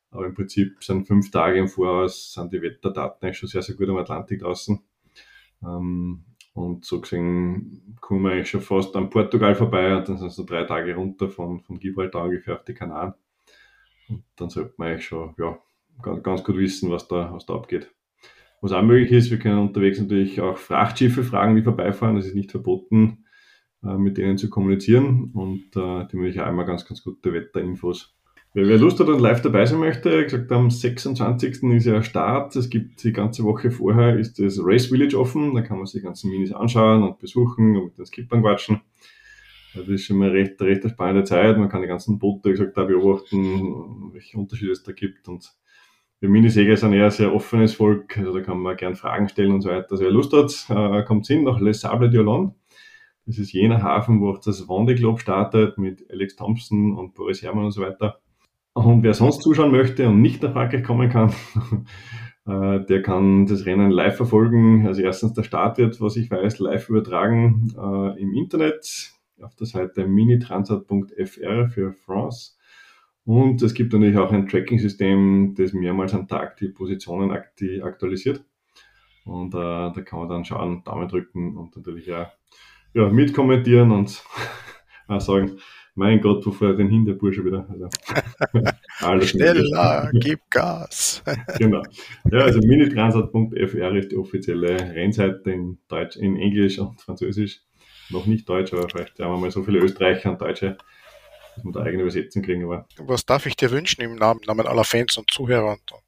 Aber 0.09 0.25
im 0.25 0.33
Prinzip 0.33 0.81
sind 0.81 1.05
fünf 1.05 1.31
Tage 1.31 1.59
im 1.59 1.67
Voraus, 1.67 2.33
sind 2.33 2.53
die 2.53 2.61
Wetterdaten 2.61 3.25
eigentlich 3.25 3.39
schon 3.39 3.49
sehr, 3.49 3.61
sehr 3.61 3.75
gut 3.75 3.89
am 3.89 3.97
Atlantik 3.97 4.39
draußen. 4.39 4.79
Ähm, 5.63 6.23
und 6.53 6.85
so 6.85 7.01
gesehen 7.01 7.97
kommen 7.99 8.23
wir 8.23 8.31
eigentlich 8.31 8.49
schon 8.49 8.61
fast 8.61 8.95
an 8.95 9.09
Portugal 9.09 9.55
vorbei 9.55 9.97
und 9.97 10.07
dann 10.07 10.17
sind 10.17 10.27
es 10.27 10.35
so 10.35 10.45
drei 10.45 10.63
Tage 10.63 10.95
runter 10.95 11.27
von, 11.27 11.61
von 11.61 11.79
Gibraltar 11.79 12.25
ungefähr 12.25 12.55
auf 12.55 12.63
die 12.63 12.75
Kanaren. 12.75 13.15
Und 14.07 14.23
dann 14.35 14.49
sollte 14.49 14.75
man 14.77 14.89
eigentlich 14.89 15.05
schon 15.05 15.33
ja, 15.39 15.57
ganz, 16.01 16.23
ganz 16.23 16.43
gut 16.43 16.57
wissen, 16.57 16.91
was 16.91 17.07
da, 17.07 17.33
was 17.33 17.45
da 17.45 17.55
abgeht. 17.55 17.91
Was 18.63 18.71
auch 18.71 18.81
möglich 18.81 19.11
ist, 19.11 19.29
wir 19.29 19.39
können 19.39 19.59
unterwegs 19.59 19.99
natürlich 19.99 20.39
auch 20.39 20.57
Frachtschiffe 20.57 21.25
fragen, 21.25 21.57
die 21.57 21.63
vorbeifahren. 21.63 22.15
Es 22.15 22.27
ist 22.27 22.33
nicht 22.33 22.49
verboten, 22.49 23.25
äh, 23.83 23.97
mit 23.97 24.17
denen 24.17 24.37
zu 24.37 24.49
kommunizieren 24.49 25.31
und 25.33 25.75
äh, 25.75 26.07
die 26.07 26.15
möglich 26.15 26.39
auch 26.39 26.47
immer 26.47 26.63
ganz, 26.63 26.85
ganz 26.85 27.03
gute 27.03 27.33
Wetterinfos. 27.33 28.15
Wer, 28.53 28.69
wer 28.69 28.77
Lust 28.77 29.01
hat 29.01 29.09
und 29.09 29.19
live 29.19 29.41
dabei 29.41 29.65
sein 29.65 29.79
möchte, 29.79 30.23
gesagt, 30.23 30.49
am 30.53 30.71
26. 30.71 31.61
ist 31.73 31.85
ja 31.85 32.01
Start. 32.01 32.55
Es 32.55 32.69
gibt 32.69 33.03
die 33.03 33.11
ganze 33.11 33.43
Woche 33.43 33.69
vorher 33.69 34.17
ist 34.17 34.39
das 34.39 34.57
Race 34.61 34.85
Village 34.85 35.19
offen. 35.19 35.53
Da 35.55 35.61
kann 35.61 35.75
man 35.75 35.85
sich 35.85 35.99
die 35.99 36.05
ganzen 36.05 36.29
Minis 36.29 36.53
anschauen 36.53 37.03
und 37.03 37.19
besuchen 37.19 37.75
und 37.75 37.83
mit 37.83 37.97
den 37.97 38.05
Skippern 38.05 38.43
quatschen. 38.43 38.79
Das 39.75 39.89
ist 39.89 40.05
schon 40.05 40.19
mal 40.19 40.29
recht, 40.29 40.61
recht 40.61 40.83
eine 40.83 40.93
spannende 40.93 41.25
Zeit. 41.25 41.57
Man 41.57 41.67
kann 41.67 41.81
die 41.81 41.89
ganzen 41.89 42.17
Boote, 42.17 42.51
gesagt, 42.51 42.77
da 42.77 42.85
beobachten, 42.85 44.13
welche 44.13 44.37
Unterschiede 44.37 44.71
es 44.71 44.83
da 44.83 44.93
gibt 44.93 45.27
und 45.27 45.53
wir 46.23 46.29
Minisäger 46.29 46.77
sind 46.77 46.93
eher 46.93 47.03
ein 47.03 47.11
sehr 47.11 47.35
offenes 47.35 47.73
Volk, 47.73 48.17
also 48.17 48.33
da 48.33 48.39
kann 48.39 48.57
man 48.57 48.77
gern 48.77 48.95
Fragen 48.95 49.27
stellen 49.27 49.51
und 49.51 49.59
so 49.61 49.67
weiter. 49.67 49.91
Also 49.91 50.05
wer 50.05 50.11
Lust 50.11 50.31
hat, 50.31 50.67
äh, 50.69 51.03
kommt 51.03 51.27
hin 51.27 51.43
nach 51.43 51.59
Les 51.59 51.81
Sables 51.81 52.13
d'Olonne. 52.13 52.53
Das 53.25 53.37
ist 53.37 53.51
jener 53.51 53.83
Hafen, 53.83 54.21
wo 54.21 54.29
auch 54.29 54.39
das 54.39 54.69
Vendée 54.69 54.95
Globe 54.95 55.19
startet 55.19 55.77
mit 55.77 56.09
Alex 56.09 56.37
Thompson 56.37 56.97
und 56.97 57.13
Boris 57.13 57.41
Herrmann 57.41 57.65
und 57.65 57.71
so 57.71 57.81
weiter. 57.81 58.21
Und 58.71 59.03
wer 59.03 59.13
sonst 59.13 59.41
zuschauen 59.41 59.71
möchte 59.71 60.07
und 60.07 60.21
nicht 60.21 60.41
nach 60.41 60.53
Frankreich 60.53 60.85
kommen 60.85 61.09
kann, 61.09 61.33
äh, 62.47 62.85
der 62.85 63.01
kann 63.01 63.45
das 63.45 63.65
Rennen 63.65 63.91
live 63.91 64.15
verfolgen. 64.15 64.87
Also 64.87 65.01
erstens 65.01 65.33
der 65.33 65.43
Start 65.43 65.77
wird, 65.77 65.99
was 65.99 66.15
ich 66.15 66.31
weiß, 66.31 66.59
live 66.59 66.87
übertragen 66.87 67.73
äh, 67.77 68.21
im 68.21 68.33
Internet 68.33 69.11
auf 69.41 69.55
der 69.55 69.67
Seite 69.67 70.07
minitransat.fr 70.07 71.67
für 71.67 71.91
France. 71.91 72.53
Und 73.25 73.61
es 73.61 73.73
gibt 73.73 73.93
natürlich 73.93 74.17
auch 74.17 74.31
ein 74.31 74.47
Tracking-System, 74.47 75.55
das 75.55 75.73
mehrmals 75.73 76.13
am 76.13 76.27
Tag 76.27 76.57
die 76.57 76.67
Positionen 76.67 77.31
aktualisiert. 77.31 78.43
Und 79.25 79.53
äh, 79.53 79.57
da 79.57 80.01
kann 80.03 80.19
man 80.19 80.29
dann 80.29 80.45
schauen, 80.45 80.83
Daumen 80.83 81.07
drücken 81.07 81.55
und 81.55 81.75
natürlich 81.75 82.11
auch 82.13 82.27
ja, 82.93 83.07
mitkommentieren 83.09 83.91
und 83.91 84.23
auch 85.07 85.21
sagen, 85.21 85.57
mein 85.95 86.19
Gott, 86.21 86.45
wovor 86.45 86.75
den 86.75 86.89
hin 86.89 87.05
der 87.05 87.13
Bursche 87.13 87.45
wieder? 87.45 87.67
Also, 87.69 87.87
alles 88.99 89.29
Schneller, 89.29 90.09
gib 90.13 90.39
Gas. 90.49 91.23
genau. 91.57 91.83
Ja, 92.31 92.39
also 92.39 92.59
minitransat.fr 92.59 93.95
ist 93.95 94.11
die 94.11 94.17
offizielle 94.17 94.79
Rennseite 94.95 95.51
in 95.51 95.77
Deutsch, 95.87 96.17
in 96.17 96.35
Englisch 96.35 96.79
und 96.79 96.99
Französisch. 96.99 97.61
Noch 98.09 98.25
nicht 98.25 98.49
Deutsch, 98.49 98.73
aber 98.73 98.89
vielleicht 98.89 99.19
haben 99.19 99.33
wir 99.33 99.37
mal 99.37 99.51
so 99.51 99.63
viele 99.63 99.79
Österreicher 99.79 100.31
und 100.31 100.41
Deutsche 100.41 100.77
dass 101.55 101.63
wir 101.63 101.71
da 101.71 101.81
eigene 101.81 102.03
Übersetzung 102.03 102.41
kriegen. 102.43 102.63
Aber 102.63 102.85
Was 102.97 103.25
darf 103.25 103.45
ich 103.45 103.55
dir 103.55 103.71
wünschen 103.71 104.01
im 104.01 104.15
Namen, 104.15 104.41
Namen 104.45 104.67
aller 104.67 104.83
Fans 104.83 105.17
und 105.17 105.29
Zuhörer 105.31 105.71
und, 105.71 105.91
und 105.91 106.01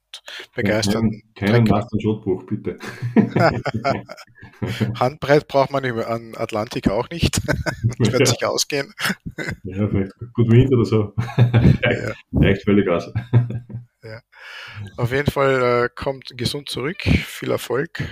begeisterten? 0.55 1.23
Kein, 1.35 1.49
keinen 1.49 1.67
Master 1.67 1.99
Schotbuch, 1.99 2.45
bitte. 2.45 2.77
Handbreit 4.99 5.47
braucht 5.47 5.71
man 5.71 5.85
an 5.85 6.33
Atlantik 6.35 6.89
auch 6.89 7.09
nicht. 7.09 7.41
das 7.97 8.11
wird 8.11 8.19
ja. 8.19 8.25
sich 8.25 8.45
ausgehen. 8.45 8.93
ja, 9.63 9.87
vielleicht 9.87 10.13
gut 10.33 10.51
Wind 10.51 10.73
oder 10.73 10.85
so. 10.85 11.13
ja. 11.37 12.13
Reicht 12.33 12.63
völlig 12.63 12.87
aus. 12.89 13.11
ja. 14.03 14.21
Auf 14.97 15.11
jeden 15.11 15.31
Fall 15.31 15.85
äh, 15.85 15.89
kommt 15.93 16.37
gesund 16.37 16.69
zurück. 16.69 17.01
Viel 17.01 17.51
Erfolg. 17.51 18.03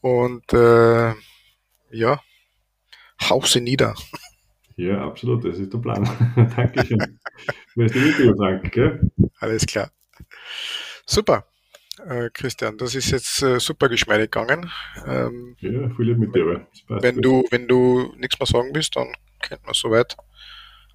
Und 0.00 0.52
äh, 0.52 1.12
ja, 1.90 2.20
hauch 3.28 3.46
sie 3.46 3.60
nieder. 3.60 3.94
Ja, 4.76 5.04
absolut, 5.04 5.44
das 5.44 5.58
ist 5.58 5.72
der 5.72 5.78
Plan. 5.78 6.08
Dankeschön. 6.56 7.18
Du 7.74 7.82
hast 7.82 7.94
die 7.94 8.00
Video, 8.00 8.70
gell? 8.70 9.10
Alles 9.40 9.66
klar. 9.66 9.90
Super. 11.06 11.46
Äh, 12.06 12.30
Christian, 12.32 12.78
das 12.78 12.94
ist 12.94 13.10
jetzt 13.10 13.42
äh, 13.42 13.60
super 13.60 13.88
geschmeidig 13.88 14.30
gegangen. 14.30 14.70
Ähm, 15.06 15.56
ja, 15.60 15.88
viel 15.90 16.16
mit 16.16 16.34
dir. 16.34 16.66
Wenn 16.88 17.20
du, 17.20 17.44
wenn 17.50 17.68
du 17.68 18.12
nichts 18.16 18.38
mehr 18.38 18.46
sagen 18.46 18.70
willst, 18.72 18.96
dann 18.96 19.08
kennt 19.40 19.64
man 19.64 19.74
soweit. 19.74 20.16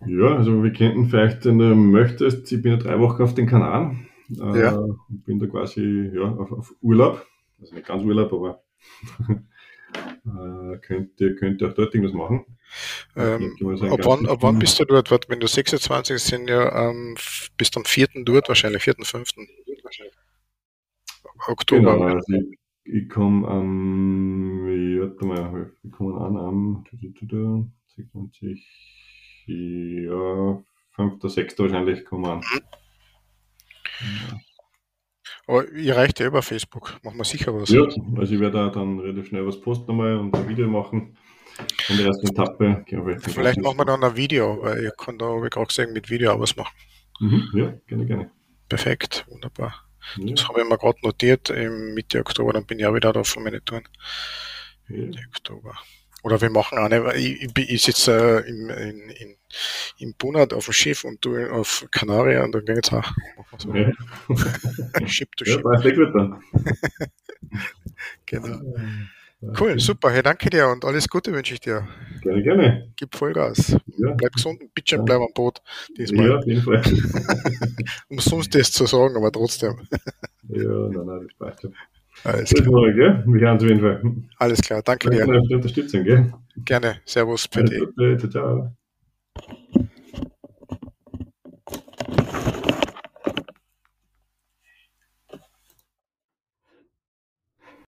Ja, 0.06 0.36
also 0.36 0.64
wir 0.64 0.74
könnten 0.74 1.10
vielleicht, 1.10 1.46
wenn 1.46 1.60
du 1.60 1.76
möchtest, 1.76 2.52
ich 2.52 2.62
bin 2.62 2.74
ja 2.74 2.78
drei 2.78 3.00
Wochen 3.00 3.22
auf 3.22 3.34
den 3.34 3.48
Kanaren. 3.48 4.08
Äh, 4.30 4.60
ja. 4.60 4.86
bin 5.10 5.40
da 5.40 5.48
quasi 5.48 6.12
ja, 6.14 6.24
auf, 6.24 6.52
auf 6.52 6.76
Urlaub. 6.82 7.26
Also 7.60 7.76
nicht 7.76 7.88
ganz 7.88 8.04
Urlaub, 8.04 8.34
aber 8.34 8.64
äh, 9.96 10.78
könnt, 10.80 11.20
ihr, 11.20 11.36
könnt 11.36 11.62
ihr 11.62 11.70
auch 11.70 11.74
dort 11.74 11.94
irgendwas 11.94 12.16
machen. 12.16 12.46
Ähm, 13.16 13.56
ab, 13.90 14.00
wann, 14.04 14.28
ab 14.28 14.40
wann 14.42 14.60
bist 14.60 14.80
du 14.80 14.86
dort? 14.86 15.30
Wenn 15.30 15.40
du 15.40 15.48
26 15.48 16.20
sind 16.20 16.50
ja 16.50 16.90
ähm, 16.90 17.16
bist 17.58 17.78
am 17.78 17.86
4. 17.86 18.08
dort, 18.26 18.48
wahrscheinlich 18.50 18.84
4., 18.84 18.96
5. 19.02 19.30
Oktober. 21.48 21.94
Genau, 21.94 22.04
also 22.04 22.34
ich, 22.34 22.60
ich 22.84 23.10
komme 23.10 23.48
am, 23.48 24.68
ähm, 24.68 25.00
warte 25.02 25.26
mal, 25.26 25.72
wir 25.82 25.92
kommen 25.92 26.18
an 26.18 26.38
am 26.38 26.84
26, 26.92 28.68
ja, 29.48 30.64
5., 30.96 31.22
6. 31.24 31.60
wahrscheinlich 31.60 32.06
kommen 32.06 32.26
an. 32.26 32.40
Mhm. 32.40 32.62
Ja. 34.00 34.40
Aber 35.48 35.70
ihr 35.72 35.96
reicht 35.96 36.20
ja 36.20 36.28
über 36.28 36.42
Facebook, 36.42 37.00
machen 37.04 37.18
wir 37.18 37.24
sicher 37.24 37.54
was. 37.56 37.70
Ja, 37.70 37.84
also 37.84 38.34
ich 38.34 38.40
werde 38.40 38.58
da 38.58 38.70
dann 38.70 39.00
relativ 39.00 39.28
schnell 39.28 39.48
was 39.48 39.60
posten 39.62 39.88
nochmal 39.88 40.18
und 40.18 40.36
ein 40.36 40.48
Video 40.48 40.68
machen. 40.68 41.18
Von 41.86 41.98
der 41.98 42.08
ersten 42.08 42.28
Etappe. 42.28 42.86
Vielleicht 43.22 43.62
machen 43.62 43.78
wir 43.78 43.86
dann 43.86 44.04
ein 44.04 44.16
Video, 44.16 44.62
weil 44.62 44.86
ich 44.86 44.98
kann 44.98 45.18
da, 45.18 45.26
habe 45.26 45.46
ich 45.46 45.52
gerade 45.52 45.68
gesehen, 45.68 45.94
mit 45.94 46.10
Video 46.10 46.34
auch 46.34 46.40
was 46.40 46.56
machen. 46.56 46.76
Mhm, 47.20 47.50
ja, 47.54 47.74
gerne, 47.88 48.06
gerne. 48.06 48.32
Perfekt, 48.70 49.26
wunderbar. 49.30 49.74
Ja. 50.18 50.36
Das 50.36 50.48
habe 50.48 50.62
ich 50.62 50.70
mir 50.70 50.78
gerade 50.78 51.00
notiert, 51.02 51.50
im 51.50 51.94
Mitte 51.94 52.20
Oktober, 52.20 52.54
dann 52.54 52.66
bin 52.66 52.80
ich 52.80 52.86
auch 52.86 52.94
wieder 52.94 53.14
da 53.14 53.24
von 53.24 53.44
meinen 53.44 53.64
Touren. 53.66 53.88
Ja. 54.90 54.98
Mitte 54.98 55.22
Oktober. 55.30 55.76
Oder 56.28 56.42
wir 56.42 56.50
machen 56.50 56.78
eine, 56.78 57.16
ich, 57.16 57.58
ich 57.58 57.84
sitze 57.84 58.44
äh, 58.46 58.50
im, 58.50 58.70
in, 58.70 59.10
in, 59.12 59.36
im 60.00 60.14
Bunat 60.16 60.54
auf 60.54 60.66
dem 60.66 60.74
Schiff 60.74 61.06
und 61.06 61.24
du 61.24 61.38
auf 61.50 61.88
Kanarien 61.90 62.44
und 62.44 62.54
dann 62.54 62.66
geht's 62.66 62.92
auch. 62.92 63.10
So. 63.58 63.74
Ja. 63.74 63.90
Ship 65.08 65.34
to 65.38 65.46
Ship. 65.46 65.64
Ja, 65.64 65.90
gut 65.90 66.14
dann. 66.14 66.44
genau. 68.26 68.60
Cool, 69.58 69.80
super. 69.80 70.12
Hey, 70.12 70.22
danke 70.22 70.50
dir 70.50 70.68
und 70.68 70.84
alles 70.84 71.08
Gute 71.08 71.32
wünsche 71.32 71.54
ich 71.54 71.62
dir. 71.62 71.88
Gerne, 72.22 72.44
gerne. 72.44 72.92
Gib 72.98 73.16
Vollgas. 73.16 73.78
Ja. 73.98 74.12
Bleib 74.12 74.34
gesund, 74.34 74.62
bitte 74.74 74.98
ja. 74.98 75.02
bleib 75.02 75.22
am 75.22 75.32
Boot. 75.34 75.62
Diesmal. 75.98 76.28
Ja, 76.28 76.36
auf 76.40 76.46
jeden 76.46 76.62
Fall. 76.62 76.82
um 78.10 78.20
sonst 78.20 78.54
das 78.54 78.74
zu 78.74 78.86
sagen, 78.86 79.16
aber 79.16 79.32
trotzdem. 79.32 79.88
ja, 80.50 80.90
nein, 80.90 81.06
nein, 81.06 81.28
das 81.30 81.38
passt 81.38 81.62
schon. 81.62 81.74
Alles 82.24 82.50
klar. 82.50 82.72
Mal, 82.72 82.94
gell? 82.94 83.24
Wir 83.28 83.54
auf 83.54 83.62
jeden 83.62 83.80
Fall. 83.80 84.02
Alles 84.38 84.62
klar, 84.62 84.82
danke 84.84 85.10
dir. 85.10 85.20
Danke 85.20 85.34
für 85.36 85.48
die 85.48 85.56
Unterstützung. 85.56 86.34
Gerne. 86.66 87.02
Servus, 87.06 87.48
PD. 87.48 87.88
Ciao. 88.30 88.76